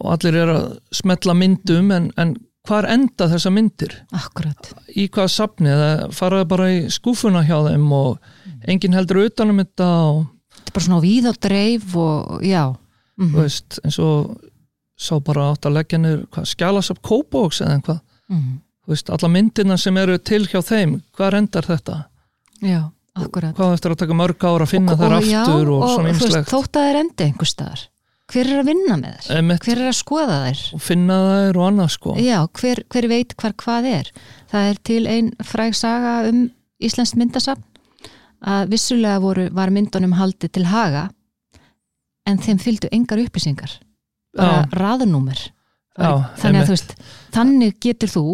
og 0.00 0.14
allir 0.14 0.38
eru 0.40 0.56
að 0.58 0.68
smetla 0.98 1.36
myndum 1.38 1.92
en, 1.94 2.08
en 2.18 2.34
hvar 2.64 2.88
enda 2.88 3.28
þessa 3.30 3.52
myndir? 3.52 3.92
Akkurat. 4.16 4.70
Í 4.96 5.06
hvaða 5.12 5.32
safni? 5.32 5.70
Eða 5.70 6.08
faraði 6.16 6.48
bara 6.54 6.70
í 6.72 6.80
skúfuna 6.92 7.44
hjá 7.44 7.58
þeim 7.68 7.84
og 7.92 8.16
enginn 8.70 8.96
heldur 8.96 9.26
utanum 9.26 9.60
þetta 9.60 9.90
og 10.08 10.24
þetta 10.54 10.72
er 10.72 10.76
bara 10.78 10.86
svona 10.88 11.04
víð 11.04 11.30
og 11.30 11.38
dreif 11.44 11.96
og 12.00 12.44
já. 12.46 12.64
Mm 13.20 13.30
þú 13.30 13.44
veist, 13.44 13.78
eins 13.84 14.00
og 14.02 14.32
sá 14.98 15.14
bara 15.22 15.50
átt 15.52 15.68
að 15.68 15.76
leggja 15.76 16.00
hvað, 16.00 16.48
skjálasap 16.50 17.02
kópóks 17.04 17.60
eða 17.62 17.76
einhvað 17.76 18.00
-hmm. 18.30 18.58
Veist, 18.90 19.10
alla 19.12 19.30
myndina 19.32 19.78
sem 19.80 19.96
eru 20.00 20.18
til 20.18 20.44
hjá 20.50 20.60
þeim 20.64 20.98
hvað 21.16 21.38
endar 21.40 21.68
þetta? 21.68 21.96
já, 22.64 22.80
akkurat 23.18 23.56
Hvað 23.56 23.74
eftir 23.78 23.94
að 23.94 24.00
taka 24.04 24.18
mörg 24.18 24.46
ára 24.46 24.68
að 24.68 24.72
finna 24.74 24.94
og, 24.94 25.02
þær 25.02 25.16
og, 25.16 25.18
aftur 25.18 25.72
og, 25.72 25.82
og 25.82 25.92
svona 25.94 26.14
ymslegt 26.14 26.52
þótt 26.52 26.80
að 26.80 26.88
þeir 26.88 27.00
endi 27.02 27.28
einhver 27.28 27.50
staðar 27.50 27.84
hver 28.32 28.48
er 28.48 28.60
að 28.62 28.68
vinna 28.70 28.94
með 28.96 29.16
þér? 29.20 29.36
Einmitt, 29.36 29.66
hver 29.66 29.80
er 29.82 29.90
að 29.90 29.98
skoða 29.98 30.38
þær? 30.46 30.60
og 30.76 30.82
finna 30.82 31.18
þær 31.28 31.58
og 31.60 31.66
annað 31.68 31.90
sko 31.94 32.16
Já, 32.24 32.38
hver, 32.60 32.82
hver 32.94 33.08
veit 33.12 33.34
hvar 33.40 33.56
hvað 33.60 33.90
er? 33.90 34.10
Það 34.52 34.70
er 34.70 34.80
til 34.90 35.02
ein 35.10 35.30
fræg 35.44 35.76
saga 35.76 36.14
um 36.30 36.46
Íslands 36.84 37.14
myndasafn 37.16 37.64
að 38.44 38.74
vissulega 38.74 39.20
voru, 39.24 39.48
var 39.56 39.72
myndunum 39.72 40.16
haldið 40.18 40.52
til 40.56 40.66
haga 40.68 41.08
en 42.28 42.40
þeim 42.40 42.60
fylgdu 42.60 42.90
engar 42.92 43.20
upplýsingar 43.22 43.78
bara 44.34 44.64
raðnúmer 44.74 45.40
Já, 45.94 46.10
þannig 46.40 46.60
að 46.60 46.68
þú 46.68 46.74
veist, 46.74 46.94
þannig 47.34 47.76
getur 47.84 48.10
þú 48.10 48.24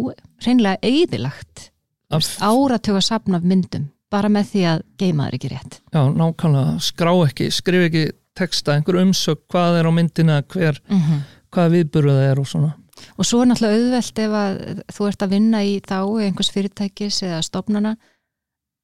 hreinlega 0.41 0.81
eigðilagt 0.81 1.67
Af- 2.11 2.39
áratuga 2.41 3.03
safn 3.05 3.37
af 3.37 3.45
myndum 3.45 3.91
bara 4.11 4.31
með 4.33 4.49
því 4.51 4.63
að 4.67 4.85
geima 4.99 5.27
þær 5.29 5.37
ekki 5.37 5.51
rétt. 5.53 5.77
Já, 5.95 6.01
nákvæmlega, 6.19 6.79
skrá 6.83 7.11
ekki, 7.29 7.51
skrif 7.55 7.87
ekki 7.87 8.05
texta, 8.35 8.75
einhver 8.75 8.99
umsök, 9.05 9.45
hvað 9.53 9.79
er 9.79 9.87
á 9.87 9.93
myndina 9.95 10.43
hver, 10.43 10.81
mm 10.89 11.01
-hmm. 11.01 11.21
hvað 11.53 11.75
viðburðu 11.77 12.15
það 12.17 12.31
er 12.31 12.41
og 12.41 12.47
svona. 12.47 12.73
Og 13.17 13.25
svo 13.25 13.43
er 13.43 13.47
náttúrulega 13.47 13.77
auðvelt 13.77 14.19
ef 14.19 14.33
að 14.41 14.83
þú 14.93 15.09
ert 15.09 15.23
að 15.23 15.31
vinna 15.31 15.63
í 15.65 15.81
þá 15.81 16.01
einhvers 16.21 16.51
fyrirtækis 16.51 17.23
eða 17.23 17.43
stofnana 17.43 17.97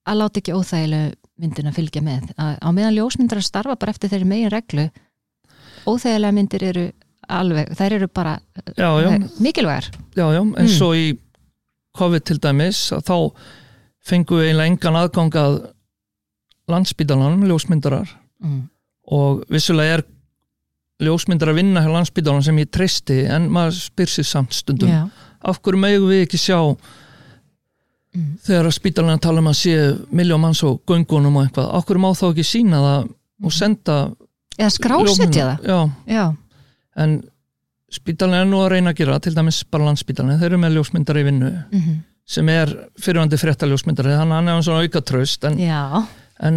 að 0.06 0.18
láta 0.20 0.40
ekki 0.40 0.54
óþægilegu 0.54 1.12
myndina 1.36 1.72
fylgja 1.72 2.02
með. 2.02 2.30
Að, 2.38 2.54
á 2.62 2.68
meðan 2.72 2.94
ljósmyndar 2.94 3.42
starfa 3.42 3.76
bara 3.76 3.90
eftir 3.90 4.10
þeirri 4.10 4.24
megin 4.24 4.50
reglu 4.50 4.90
óþægilega 5.86 6.32
myndir 6.32 6.64
eru 6.64 6.86
alveg, 7.28 7.70
þær 7.76 7.92
eru 7.98 8.08
bara 8.08 8.38
Já, 8.76 8.90
já, 9.02 9.10
eh, 9.12 9.28
mikilvægar. 9.40 9.90
Já, 10.16 10.26
já, 10.32 10.40
en 10.40 10.52
Mm. 10.66 10.68
svo 10.78 10.92
í 10.94 11.18
COVID 11.96 12.24
til 12.24 12.38
dæmis, 12.38 12.90
þá 12.92 13.32
fengum 14.06 14.38
við 14.38 14.50
eiginlega 14.52 14.66
engan 14.70 14.96
aðgang 15.00 15.30
að 15.34 15.72
landsbítalanum, 16.68 17.44
ljósmyndarar. 17.46 18.08
Mm. 18.42 18.68
og 19.08 19.44
vissulega 19.48 19.94
er 19.98 20.02
ljósmyndar 21.00 21.48
að 21.52 21.54
vinna 21.60 21.80
hjá 21.80 21.88
landsbítalanum 21.92 22.42
sem 22.44 22.56
ég 22.58 22.70
treysti 22.70 23.24
en 23.30 23.48
maður 23.50 23.72
spyr 23.78 24.06
sér 24.10 24.24
samt 24.26 24.52
stundum 24.52 24.88
Já, 24.90 25.08
af 25.44 25.60
hverju 25.62 25.78
megum 25.78 26.08
við 26.10 26.26
ekki 26.26 26.38
sjá 26.38 26.76
Mm. 28.16 28.38
þegar 28.42 28.64
að 28.66 28.72
spítalina 28.78 29.20
tala 29.20 29.38
um 29.42 29.48
að 29.50 29.56
sé 29.60 29.72
miljón 30.10 30.40
manns 30.40 30.62
og 30.64 30.80
göngunum 30.88 31.36
og 31.36 31.44
eitthvað, 31.46 31.66
af 31.76 31.84
hverju 31.84 32.00
má 32.00 32.10
þá 32.16 32.24
ekki 32.32 32.44
sína 32.48 32.78
það 32.80 33.10
og 33.44 33.52
senda 33.52 33.96
eða 34.58 34.70
skrásetja 34.72 35.44
það? 35.44 35.66
Já, 35.68 35.80
Já, 36.14 36.24
en 36.96 37.16
spítalina 37.92 38.40
er 38.42 38.48
nú 38.50 38.58
að 38.64 38.72
reyna 38.74 38.92
að 38.94 39.00
gera 39.02 39.18
til 39.22 39.34
dæmis 39.36 39.60
bara 39.70 39.86
landsspítalina, 39.90 40.38
þeir 40.40 40.50
eru 40.52 40.58
með 40.64 40.76
ljósmyndari 40.78 41.22
í 41.24 41.28
vinnu 41.30 41.52
mm 41.72 41.96
sem 42.26 42.48
er 42.50 42.66
fyrirvandi 42.98 43.38
fréttaljósmyndari 43.38 44.10
þannig 44.18 44.34
að 44.34 44.40
hann 44.40 44.48
er 44.50 44.62
svona 44.66 44.82
auka 44.82 44.98
tröst 45.06 45.44
en, 45.46 45.60
en 46.42 46.56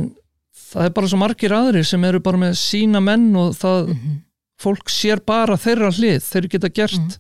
það 0.72 0.86
er 0.88 0.94
bara 0.98 1.10
svo 1.12 1.20
margir 1.22 1.54
aðrir 1.54 1.86
sem 1.86 2.04
eru 2.10 2.20
bara 2.26 2.40
með 2.42 2.56
sína 2.58 2.98
menn 3.06 3.28
og 3.38 3.54
það, 3.60 3.92
Mm 3.94 4.16
fólk 4.60 4.90
sér 4.92 5.22
bara 5.24 5.56
þeirra 5.56 5.88
hlið, 5.96 6.18
þeir 6.26 6.48
geta 6.52 6.68
gert 6.76 6.98
Mhm. 7.00 7.14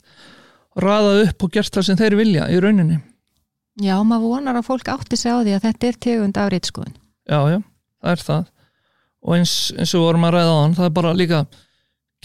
raðað 0.84 1.21
upp 1.29 1.43
og 1.45 1.51
gert 1.53 1.71
það 1.71 1.86
sem 1.88 1.97
þeir 2.01 2.15
vilja 2.19 2.47
í 2.51 2.58
rauninni. 2.60 2.97
Já, 3.79 3.95
maður 4.03 4.25
vonar 4.34 4.58
að 4.60 4.65
fólk 4.67 4.89
átti 4.91 5.15
sig 5.15 5.32
á 5.32 5.39
því 5.39 5.53
að 5.55 5.63
þetta 5.69 5.88
er 5.88 5.99
tegund 6.03 6.38
af 6.41 6.49
reitskoðun 6.51 6.95
já, 7.29 7.39
já, 7.53 7.60
það 8.03 8.12
er 8.12 8.23
það. 8.25 8.45
Og 9.23 9.36
eins, 9.38 9.53
eins 9.77 9.93
og 9.95 10.03
vorum 10.03 10.25
að 10.27 10.34
ræða 10.36 10.51
á 10.51 10.62
hann 10.65 10.75
það 10.75 10.86
er 10.89 10.95
bara 10.99 11.13
líka 11.15 11.39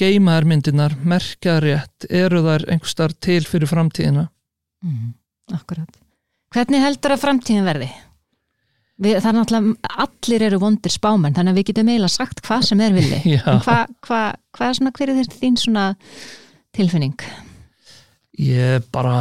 geimaðar 0.00 0.48
myndirnar, 0.50 0.96
merkja 1.06 1.58
rétt 1.62 2.08
eru 2.10 2.42
þær 2.44 2.66
einhverstar 2.72 3.14
til 3.22 3.42
fyrir 3.46 3.70
framtíðina? 3.70 4.26
Mm. 4.84 5.12
Akkurat. 5.54 6.00
Hvernig 6.54 6.82
heldur 6.84 7.14
að 7.14 7.22
framtíðin 7.24 7.66
verði? 7.66 7.88
Við, 9.04 9.16
það 9.18 9.28
er 9.30 9.36
náttúrulega, 9.40 9.94
allir 10.04 10.44
eru 10.46 10.60
vondir 10.62 10.94
spámenn 10.94 11.34
þannig 11.34 11.54
að 11.54 11.58
við 11.58 11.66
getum 11.70 11.88
eiginlega 11.90 12.14
sagt 12.14 12.42
hvað 12.46 12.68
sem 12.68 12.82
er 12.84 12.94
villi. 12.94 13.18
Hvað 13.66 13.96
hva, 14.06 14.20
hva 14.54 14.68
er 14.68 14.78
svona, 14.78 14.92
hver 14.94 15.10
er 15.10 15.32
þín 15.34 15.58
svona 15.58 15.86
tilfinning? 16.74 17.16
Ég 18.38 18.86
bara 18.94 19.16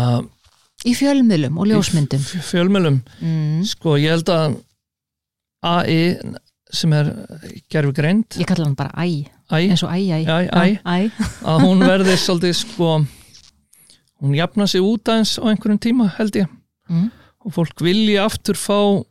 í 0.86 0.94
fjölmiðlum 0.98 1.58
og 1.62 1.70
ljósmyndum. 1.72 2.22
fjölmjölum, 2.22 3.02
mm. 3.22 3.60
sko 3.70 3.98
ég 4.02 4.14
held 4.14 4.30
að 4.34 4.58
AI 5.64 6.02
sem 6.74 6.94
er 6.98 7.12
gerfi 7.72 7.94
greind 7.96 8.40
Ég 8.42 8.50
kalla 8.50 8.68
hann 8.68 8.78
bara 8.78 8.94
æ, 8.98 9.26
eins 9.60 9.84
og 9.86 9.92
æ, 9.94 10.00
æ, 10.00 10.20
æ, 10.26 10.38
æ, 10.50 10.66
æ. 10.84 10.98
að 11.50 11.66
hún 11.66 11.84
verði 11.86 12.16
svolítið 12.18 12.56
sko 12.62 12.94
hún 14.24 14.38
jafna 14.38 14.68
sig 14.68 14.84
út 14.84 15.10
aðeins 15.12 15.36
á 15.39 15.44
einhverjum 15.52 15.82
tíma 15.84 16.10
held 16.18 16.38
ég. 16.39 16.48
Mm. 16.89 17.12
og 17.44 17.52
fólk 17.56 17.82
vilji 17.84 18.16
aftur 18.20 18.56
fá 18.60 19.04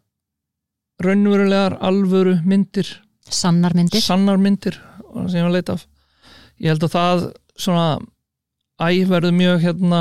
raunverulegar 1.03 1.77
alvöru 1.85 2.39
myndir. 2.45 2.89
Sannar 3.29 3.75
myndir. 3.77 4.01
Sannar 4.01 4.41
myndir 4.41 4.79
og 5.13 5.29
sem 5.29 5.41
ég 5.41 5.45
var 5.45 5.53
að 5.53 5.57
leita 5.59 5.77
af. 5.77 5.87
Ég 6.61 6.73
held 6.73 6.87
að 6.87 6.95
það 6.97 7.25
svona 7.57 7.87
æ 8.81 9.05
verður 9.09 9.37
mjög 9.37 9.65
hérna 9.67 10.01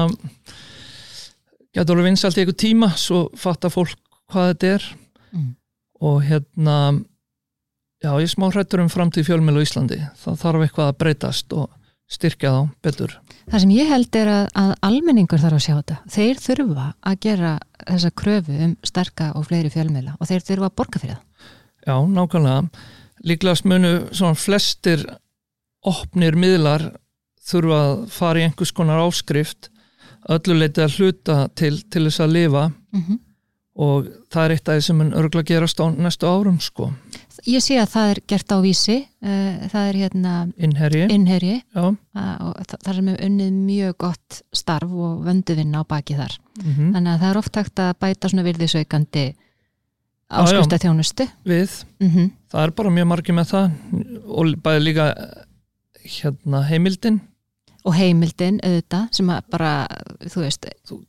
getur 1.75 1.95
alveg 1.95 2.10
vinsalt 2.12 2.38
í 2.38 2.43
einhver 2.43 2.60
tíma 2.60 2.91
svo 2.99 3.25
fattar 3.39 3.73
fólk 3.73 3.99
hvað 4.32 4.54
þetta 4.54 4.73
er. 4.77 4.89
Mm. 5.32 5.49
og 6.01 6.23
hérna 6.27 6.75
já 8.01 8.11
ég 8.21 8.31
smá 8.31 8.49
hrættur 8.51 8.81
um 8.83 8.89
framtíð 8.89 9.29
fjölmjölu 9.29 9.61
á 9.61 9.65
Íslandi 9.65 9.99
það 10.23 10.41
þarf 10.41 10.65
eitthvað 10.65 10.91
að 10.91 10.99
breytast 11.03 11.53
og 11.53 11.69
styrkja 12.11 12.51
þá 12.51 12.61
betur 12.83 13.17
Það 13.51 13.63
sem 13.63 13.73
ég 13.75 13.89
held 13.91 14.15
er 14.15 14.29
að, 14.31 14.45
að 14.61 14.71
almenningur 14.87 15.41
þarf 15.41 15.57
að 15.57 15.63
sjá 15.65 15.73
þetta. 15.73 15.95
Þeir 16.13 16.41
þurfa 16.45 16.85
að 17.09 17.17
gera 17.25 17.51
þessa 17.81 18.11
kröfu 18.21 18.57
um 18.65 18.75
sterka 18.87 19.29
og 19.35 19.47
fleiri 19.49 19.71
fjölmiðla 19.73 20.13
og 20.17 20.29
þeir 20.29 20.45
þurfa 20.47 20.69
að 20.69 20.75
borga 20.79 21.01
fyrir 21.01 21.17
það. 21.17 21.49
Já, 21.81 21.95
nákvæmlega. 22.15 22.85
Líklegast 23.27 23.67
munu 23.69 23.91
svona 24.11 24.37
flestir 24.39 25.03
opnir 25.91 26.37
miðlar 26.39 26.87
þurfa 27.49 27.81
að 27.87 28.05
fara 28.13 28.41
í 28.41 28.45
einhvers 28.47 28.73
konar 28.77 29.01
áskrift 29.03 29.71
öllu 30.31 30.59
leiti 30.61 30.83
að 30.85 30.99
hluta 30.99 31.37
til, 31.57 31.73
til 31.89 32.05
þess 32.07 32.23
að 32.23 32.37
lifa 32.37 32.69
Mm 32.91 33.03
-hmm. 33.07 33.19
og 33.75 34.07
það 34.27 34.43
er 34.43 34.51
eitt 34.51 34.69
af 34.69 34.75
því 34.75 34.81
sem 34.83 34.97
mun 34.97 35.13
örgulega 35.13 35.47
gerast 35.47 35.79
á 35.79 35.87
næstu 35.95 36.27
árum 36.27 36.59
sko. 36.59 36.91
Ég 37.49 37.63
sé 37.65 37.77
að 37.82 37.89
það 37.89 38.10
er 38.13 38.19
gert 38.30 38.51
á 38.54 38.58
vísi, 38.62 38.95
uh, 39.25 39.67
það 39.71 39.88
er 39.89 39.97
hérna 40.04 40.34
Innherji, 40.62 41.06
innherji 41.10 41.56
já. 41.73 41.82
og 41.82 42.60
þa- 42.69 42.80
það 42.84 42.91
er 42.93 43.01
með 43.08 43.21
unnið 43.27 43.51
mjög 43.65 43.95
gott 43.97 44.41
starf 44.54 44.91
og 44.91 45.23
vönduvinna 45.25 45.82
á 45.82 45.84
baki 45.89 46.15
þar. 46.19 46.36
Mm 46.62 46.91
Þannig 46.93 47.13
að 47.15 47.19
það 47.23 47.30
er 47.32 47.38
oft 47.41 47.56
hægt 47.56 47.80
að 47.82 47.93
bæta 47.99 48.30
svona 48.30 48.45
virðisaukandi 48.45 49.25
áskrifta 50.32 50.77
þjónustu. 50.84 51.27
Við, 51.45 51.84
Mm 51.99 52.30
það 52.51 52.63
er 52.67 52.71
bara 52.77 52.89
mjög 52.93 53.08
margir 53.08 53.34
með 53.36 53.49
það 53.51 53.71
og 54.27 54.56
bæði 54.63 54.84
líka 54.86 55.06
hérna 56.06 56.63
heimildin 56.69 57.21
Og 57.86 57.95
heimildin 57.97 58.60
auðvitað 58.62 59.08
sem 59.17 59.30
að 59.34 59.41
bara, 59.49 59.88
þú 60.30 60.43
veist, 60.43 60.65
Þú- 60.86 60.99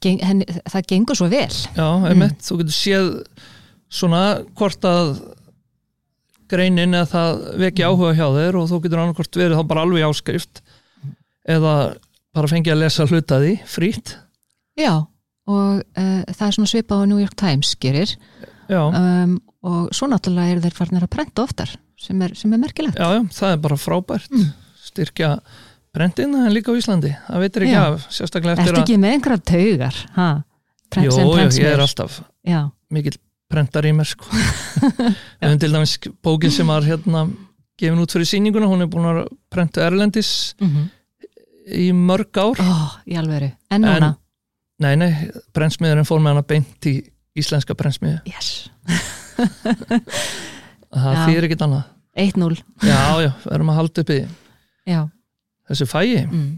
geng, 0.00 0.20
henni, 0.24 0.46
það 0.64 0.86
gengur 0.88 1.14
svo 1.18 1.28
vel. 1.28 1.52
Já, 1.76 1.84
einmitt, 2.08 2.38
þú 2.40 2.56
getur 2.62 2.72
séð 2.72 3.10
svona 3.92 4.22
hvort 4.56 4.80
að 4.88 5.10
greinin 6.52 6.94
eða 6.98 7.08
það 7.12 7.42
veki 7.64 7.84
áhuga 7.88 8.12
hjá 8.18 8.26
þér 8.36 8.58
og 8.60 8.68
þú 8.70 8.80
getur 8.84 9.02
annarkvort 9.02 9.38
verið 9.40 9.58
þá 9.60 9.64
bara 9.72 9.84
alveg 9.86 10.06
áskrift 10.08 10.62
eða 11.48 11.74
bara 12.32 12.48
fengið 12.52 12.74
að 12.76 12.82
lesa 12.84 13.06
hluta 13.10 13.40
því, 13.42 13.54
frýtt 13.68 14.14
Já, 14.80 14.92
og 15.50 15.82
uh, 15.82 16.20
það 16.32 16.46
er 16.46 16.54
svona 16.56 16.70
svipað 16.70 17.02
á 17.04 17.08
New 17.10 17.20
York 17.20 17.34
Times 17.40 17.74
gerir 17.82 18.14
um, 18.72 19.34
og 19.62 19.90
svo 19.94 20.08
náttúrulega 20.08 20.54
eru 20.54 20.62
þeir 20.64 20.76
farnir 20.78 21.04
að 21.04 21.12
prenta 21.12 21.44
oftar 21.44 21.74
sem 22.02 22.18
er, 22.24 22.32
sem 22.34 22.50
er 22.56 22.58
merkilegt. 22.62 22.96
já, 22.98 23.08
já, 23.18 23.20
það 23.36 23.52
er 23.56 23.60
bara 23.66 23.76
frábært 23.78 24.32
Mm. 24.32 24.48
styrkja 24.82 25.28
brentina 25.94 26.46
en 26.48 26.54
líka 26.56 26.72
á 26.72 26.78
Íslandi 26.80 27.10
það 27.28 27.42
veitir 27.44 27.66
ekki 27.66 27.74
Já. 27.76 27.82
af, 27.92 28.06
sérstaklega 28.10 28.56
eftir 28.58 28.72
Ertu 28.72 28.82
ekki 28.82 28.96
með 29.02 29.12
einhverja 29.16 29.42
taugar? 29.52 29.98
Ha? 30.16 30.28
Jó, 31.02 31.12
já, 31.36 31.44
ég 31.60 31.68
er 31.72 31.82
alltaf 31.84 32.16
Já, 32.48 32.62
mikill 32.92 33.18
prentar 33.52 33.88
í 33.88 33.92
mér 33.96 34.08
sko. 34.08 34.28
en 35.44 35.60
til 35.60 35.72
dæmis 35.72 35.98
bókin 36.24 36.54
sem 36.54 36.72
var 36.72 36.84
hérna 36.86 37.26
gefin 37.78 38.00
út 38.02 38.14
fyrir 38.14 38.28
sýninguna, 38.28 38.68
hún 38.70 38.84
er 38.84 38.90
búin 38.90 39.08
að 39.10 39.22
prenta 39.52 39.84
Erlendis 39.86 40.32
mm 40.62 40.90
í 41.66 41.90
mörg 41.94 42.34
ár 42.40 42.58
Ó, 42.58 42.62
í. 43.06 43.14
En 43.70 43.84
núna? 43.84 44.16
Nei, 44.82 44.96
nei, 44.98 45.12
brennsmiðurinn 45.54 46.08
fór 46.08 46.18
með 46.22 46.30
hana 46.34 46.42
beint 46.46 46.86
í 46.90 46.94
íslenska 47.38 47.74
brennsmiðu. 47.78 48.18
Yes. 48.26 48.68
Það 50.92 51.14
Já. 51.14 51.22
þýr 51.28 51.44
ekkit 51.46 51.62
annað. 51.64 51.84
1-0. 52.22 52.56
Já, 52.84 52.98
já, 53.24 53.30
við 53.44 53.54
erum 53.56 53.70
að 53.72 53.78
halda 53.78 54.02
upp 54.02 54.10
í 54.12 54.14
Já. 54.90 54.98
þessu 55.70 55.86
fæi. 55.88 56.26
Mm. 56.26 56.50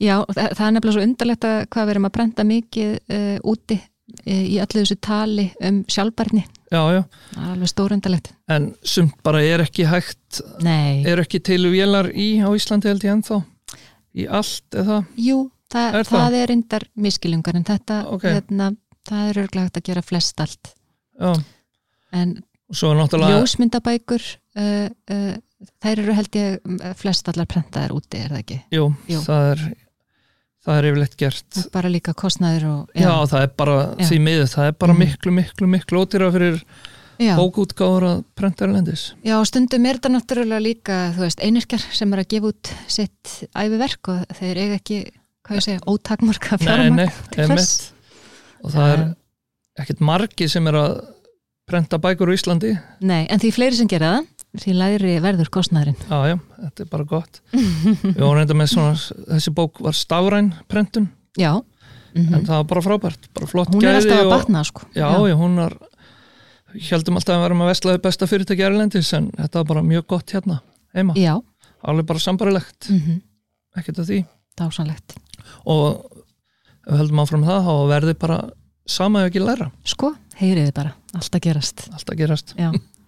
Já, 0.00 0.14
það, 0.32 0.62
er 0.64 0.72
nefnilega 0.76 0.94
svo 0.94 1.04
undarlegt 1.04 1.44
að 1.50 1.56
hvað 1.66 1.84
við 1.84 1.92
erum 1.94 2.08
að 2.08 2.14
prenta 2.14 2.42
mikið 2.48 2.90
uh, 2.96 3.36
úti 3.52 3.76
í 4.26 4.58
öllu 4.62 4.82
þessu 4.82 4.96
tali 5.00 5.46
um 5.60 5.82
sjálfbarni. 5.88 6.44
já, 6.70 6.80
já, 6.94 7.02
Það 7.34 7.44
er 7.44 7.52
alveg 7.54 7.68
stórundalegt. 7.72 8.32
en 8.48 8.74
sumt 8.82 9.16
bara 9.22 9.42
er 9.42 9.60
ekki 9.64 9.86
hægt 9.90 10.40
Nei, 10.62 11.04
er 11.06 11.18
ekki 11.24 11.40
til 11.42 11.62
vélar 11.72 12.10
í 12.14 12.38
á 12.42 12.48
Íslandi 12.54 12.88
held 12.88 13.02
ég 13.04 13.12
ennþá 13.16 13.40
í 14.14 14.26
allt 14.30 14.70
eða 14.74 15.04
jú, 15.16 15.50
það, 15.70 15.94
Er 15.94 16.04
það? 16.04 16.20
það? 16.20 16.34
er 16.42 16.46
reyndar 16.48 16.84
miskilungar 16.96 17.56
en 17.56 17.64
þetta, 17.64 17.98
Ok. 18.10 18.22
hérna, 18.26 18.70
það 19.06 19.28
er 19.30 19.42
örglega 19.44 19.64
hægt 19.68 19.76
að 19.80 19.86
gera 19.90 20.02
flest 20.02 20.40
allt. 20.40 20.74
já, 21.20 21.34
En 22.12 22.42
náttúrulega 22.70 23.38
ljósmyndabækur, 23.40 24.22
uh, 24.56 24.88
uh, 25.10 25.36
þær 25.82 25.98
eru 25.98 26.14
held 26.14 26.30
ég 26.38 26.94
flest 26.96 27.28
allar 27.28 27.46
prentaðar 27.46 27.90
úti, 27.94 28.18
er 28.18 28.30
það 28.30 28.38
ekki? 28.44 28.58
jú, 28.72 28.84
Jú. 29.10 29.20
það 29.26 29.50
er 29.52 29.64
það 30.66 30.78
er 30.78 30.88
yfirleitt 30.90 31.16
gert 31.20 31.60
bara 31.72 31.88
líka 31.92 32.12
kostnaður 32.14 32.64
og... 32.70 32.80
já, 32.94 33.12
það 33.30 33.42
er 33.46 33.52
bara 33.62 33.76
Já. 33.98 34.06
því 34.10 34.18
miður 34.26 34.50
það 34.54 34.66
er 34.70 34.74
bara 34.84 34.92
Mhm. 34.96 35.00
miklu, 35.04 35.32
miklu, 35.38 35.68
miklu 35.74 36.02
ódýra 36.04 36.28
fyrir 36.34 36.58
já. 37.20 37.34
bókútgáður 37.38 38.06
að 38.10 38.24
prenta 38.36 38.66
erlendis 38.66 39.04
Já, 39.24 39.38
og 39.40 39.46
stundum 39.48 39.86
er 39.86 39.98
þetta 40.00 40.12
náttúrulega 40.16 40.60
líka, 40.64 40.98
þú 41.16 41.24
veist, 41.26 41.40
einirkjar 41.44 41.86
sem 41.92 42.12
er 42.12 42.22
að 42.24 42.28
gefa 42.34 42.52
út 42.52 42.72
sitt 42.88 43.32
æfiverk 43.56 44.12
og 44.12 44.36
þeir 44.40 44.60
eiga 44.66 44.76
ekki, 44.80 45.00
hvað 45.48 45.56
ég 45.60 45.66
segja, 45.68 45.80
einmitt 46.84 47.40
hvers. 47.48 47.92
og 48.64 48.70
það 48.76 48.92
er 48.92 48.98
Já. 49.06 49.08
ekkert 49.84 50.00
margi 50.00 50.48
sem 50.48 50.66
er 50.68 50.74
að 50.80 51.00
prenta 51.70 51.98
bækur 52.02 52.28
á 52.28 52.36
Íslandi 52.36 52.72
Nei, 53.00 53.26
en 53.30 53.38
því 53.40 53.52
fleiri 53.54 53.76
sem 53.80 53.88
gera 53.88 54.18
það, 54.18 54.26
því 54.58 54.72
læri 54.74 55.12
verður 55.22 55.50
kostnæðurinn. 55.54 55.98
já, 56.10 56.18
já, 56.32 56.36
þetta 56.64 56.82
er 56.84 56.88
bara 56.90 57.04
gott. 57.04 57.40
Við 58.02 58.18
vorum 58.22 58.38
reynda 58.40 58.56
með 58.58 58.72
svona 58.72 58.94
þessi 58.98 59.52
bók 59.54 59.78
var 59.84 59.94
stafræn 59.94 60.52
prentun. 60.70 61.06
Já, 61.38 61.52
en 62.16 62.26
mm 62.26 62.46
það 62.48 62.56
var 62.56 62.64
bara 62.72 62.82
frábært, 62.82 63.28
bara 63.36 63.46
flott 63.46 63.70
hún 63.70 63.84
er 63.86 64.00
alltaf 64.00 64.18
að 64.18 64.26
og, 64.26 64.32
batna, 64.34 64.64
sko. 64.66 64.82
já, 64.96 65.06
já, 65.06 65.34
hún 65.38 65.54
var 65.60 65.76
heldum 66.90 67.18
alltaf 67.20 67.36
að 67.36 67.44
vera 67.44 67.58
með 67.60 67.68
vestlaði 67.70 68.00
besta 68.02 68.26
fyrirtæki 68.30 68.64
erlendis 68.66 69.12
en 69.14 69.28
þetta 69.36 69.60
var 69.62 69.68
bara 69.70 69.84
mjög 69.86 70.06
gott 70.10 70.34
hérna 70.34 70.56
heima, 70.96 71.14
Já, 71.18 71.36
alveg 71.86 72.06
bara 72.10 72.22
sambarilegt 72.22 72.90
mm 72.90 73.20
ekkert 73.78 74.00
að 74.02 74.08
því. 74.10 74.16
Dásanlegt. 74.58 75.14
og 75.70 76.00
við 76.90 76.98
heldum 76.98 77.20
áfram 77.22 77.44
það 77.46 77.68
þá 77.68 77.74
verði 77.92 78.14
bara 78.18 78.38
sama 78.90 79.22
ef 79.22 79.30
ekki 79.30 79.42
læra, 79.44 79.68
Sko, 79.86 80.10
heyriði 80.40 80.72
bara, 80.74 80.96
allt 81.14 81.38
að 81.38 81.44
gerast. 81.46 81.86
allt 81.94 82.10
að 82.10 82.18
gerast. 82.24 82.54
Já. 82.58 82.72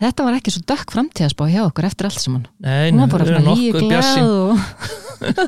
Þetta 0.00 0.24
var 0.24 0.36
ekki 0.38 0.52
svo 0.54 0.62
dökk 0.64 0.94
framtíðasbá 0.94 1.46
hjá 1.50 1.60
okkur 1.66 1.86
eftir 1.90 2.08
allt 2.08 2.22
saman. 2.22 2.46
Nei, 2.64 2.88
Hún 2.88 3.02
var 3.02 3.10
bara 3.12 3.26
svona 3.28 3.42
nokkuð 3.44 3.74
glæð 3.74 3.90
bjassinn 3.92 4.30
og... 4.32 4.62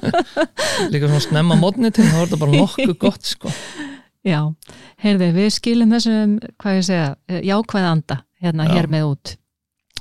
líka 0.93 1.09
svona 1.09 1.23
snemma 1.25 1.57
mótni 1.57 1.93
til 1.95 2.05
þá 2.05 2.19
er 2.19 2.27
þetta 2.27 2.41
bara 2.43 2.61
nokkuð 2.61 2.93
gott 3.01 3.31
sko. 3.31 3.53
Já, 4.29 4.41
heyrði, 5.03 5.31
við 5.39 5.49
skilum 5.57 5.97
þessum, 5.97 6.37
hvað 6.61 6.77
ég 6.79 6.87
segja, 6.91 7.09
eh, 7.33 7.41
jákvæða 7.49 7.95
anda 7.97 8.21
hérna 8.45 8.69
Já. 8.69 8.75
hér 8.77 8.91
með 8.93 9.09
út. 9.09 9.35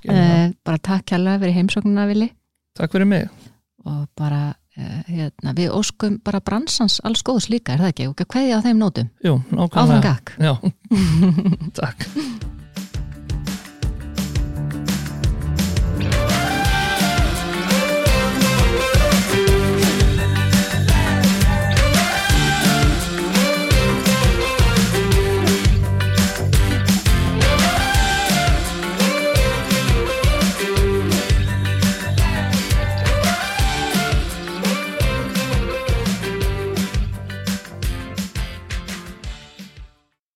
Uh, 0.02 0.52
bara 0.66 0.82
takk 0.82 1.08
kærlega 1.14 1.44
fyrir 1.46 1.58
heimsóknuna, 1.60 2.08
Vili. 2.10 2.32
Takk 2.78 2.92
fyrir 2.92 3.08
mig 3.08 3.28
og 3.88 4.06
bara 4.18 4.52
uh, 4.52 5.02
hérna, 5.08 5.56
við 5.58 5.72
óskum 5.74 6.20
bara 6.26 6.44
bransans 6.44 7.00
alls 7.08 7.24
góðs 7.26 7.48
líka, 7.54 7.74
er 7.78 7.86
það 7.86 7.94
ekki? 7.96 8.10
Og 8.12 8.24
hvað 8.28 8.50
er 8.52 8.60
á 8.60 8.66
þeim 8.68 8.82
nótum? 8.84 9.12
Jú, 9.26 9.40
Áfram 9.56 9.62
nákvæmlega 9.64 10.08
gakk. 10.12 10.36
Já, 10.42 10.54
takk 11.80 12.60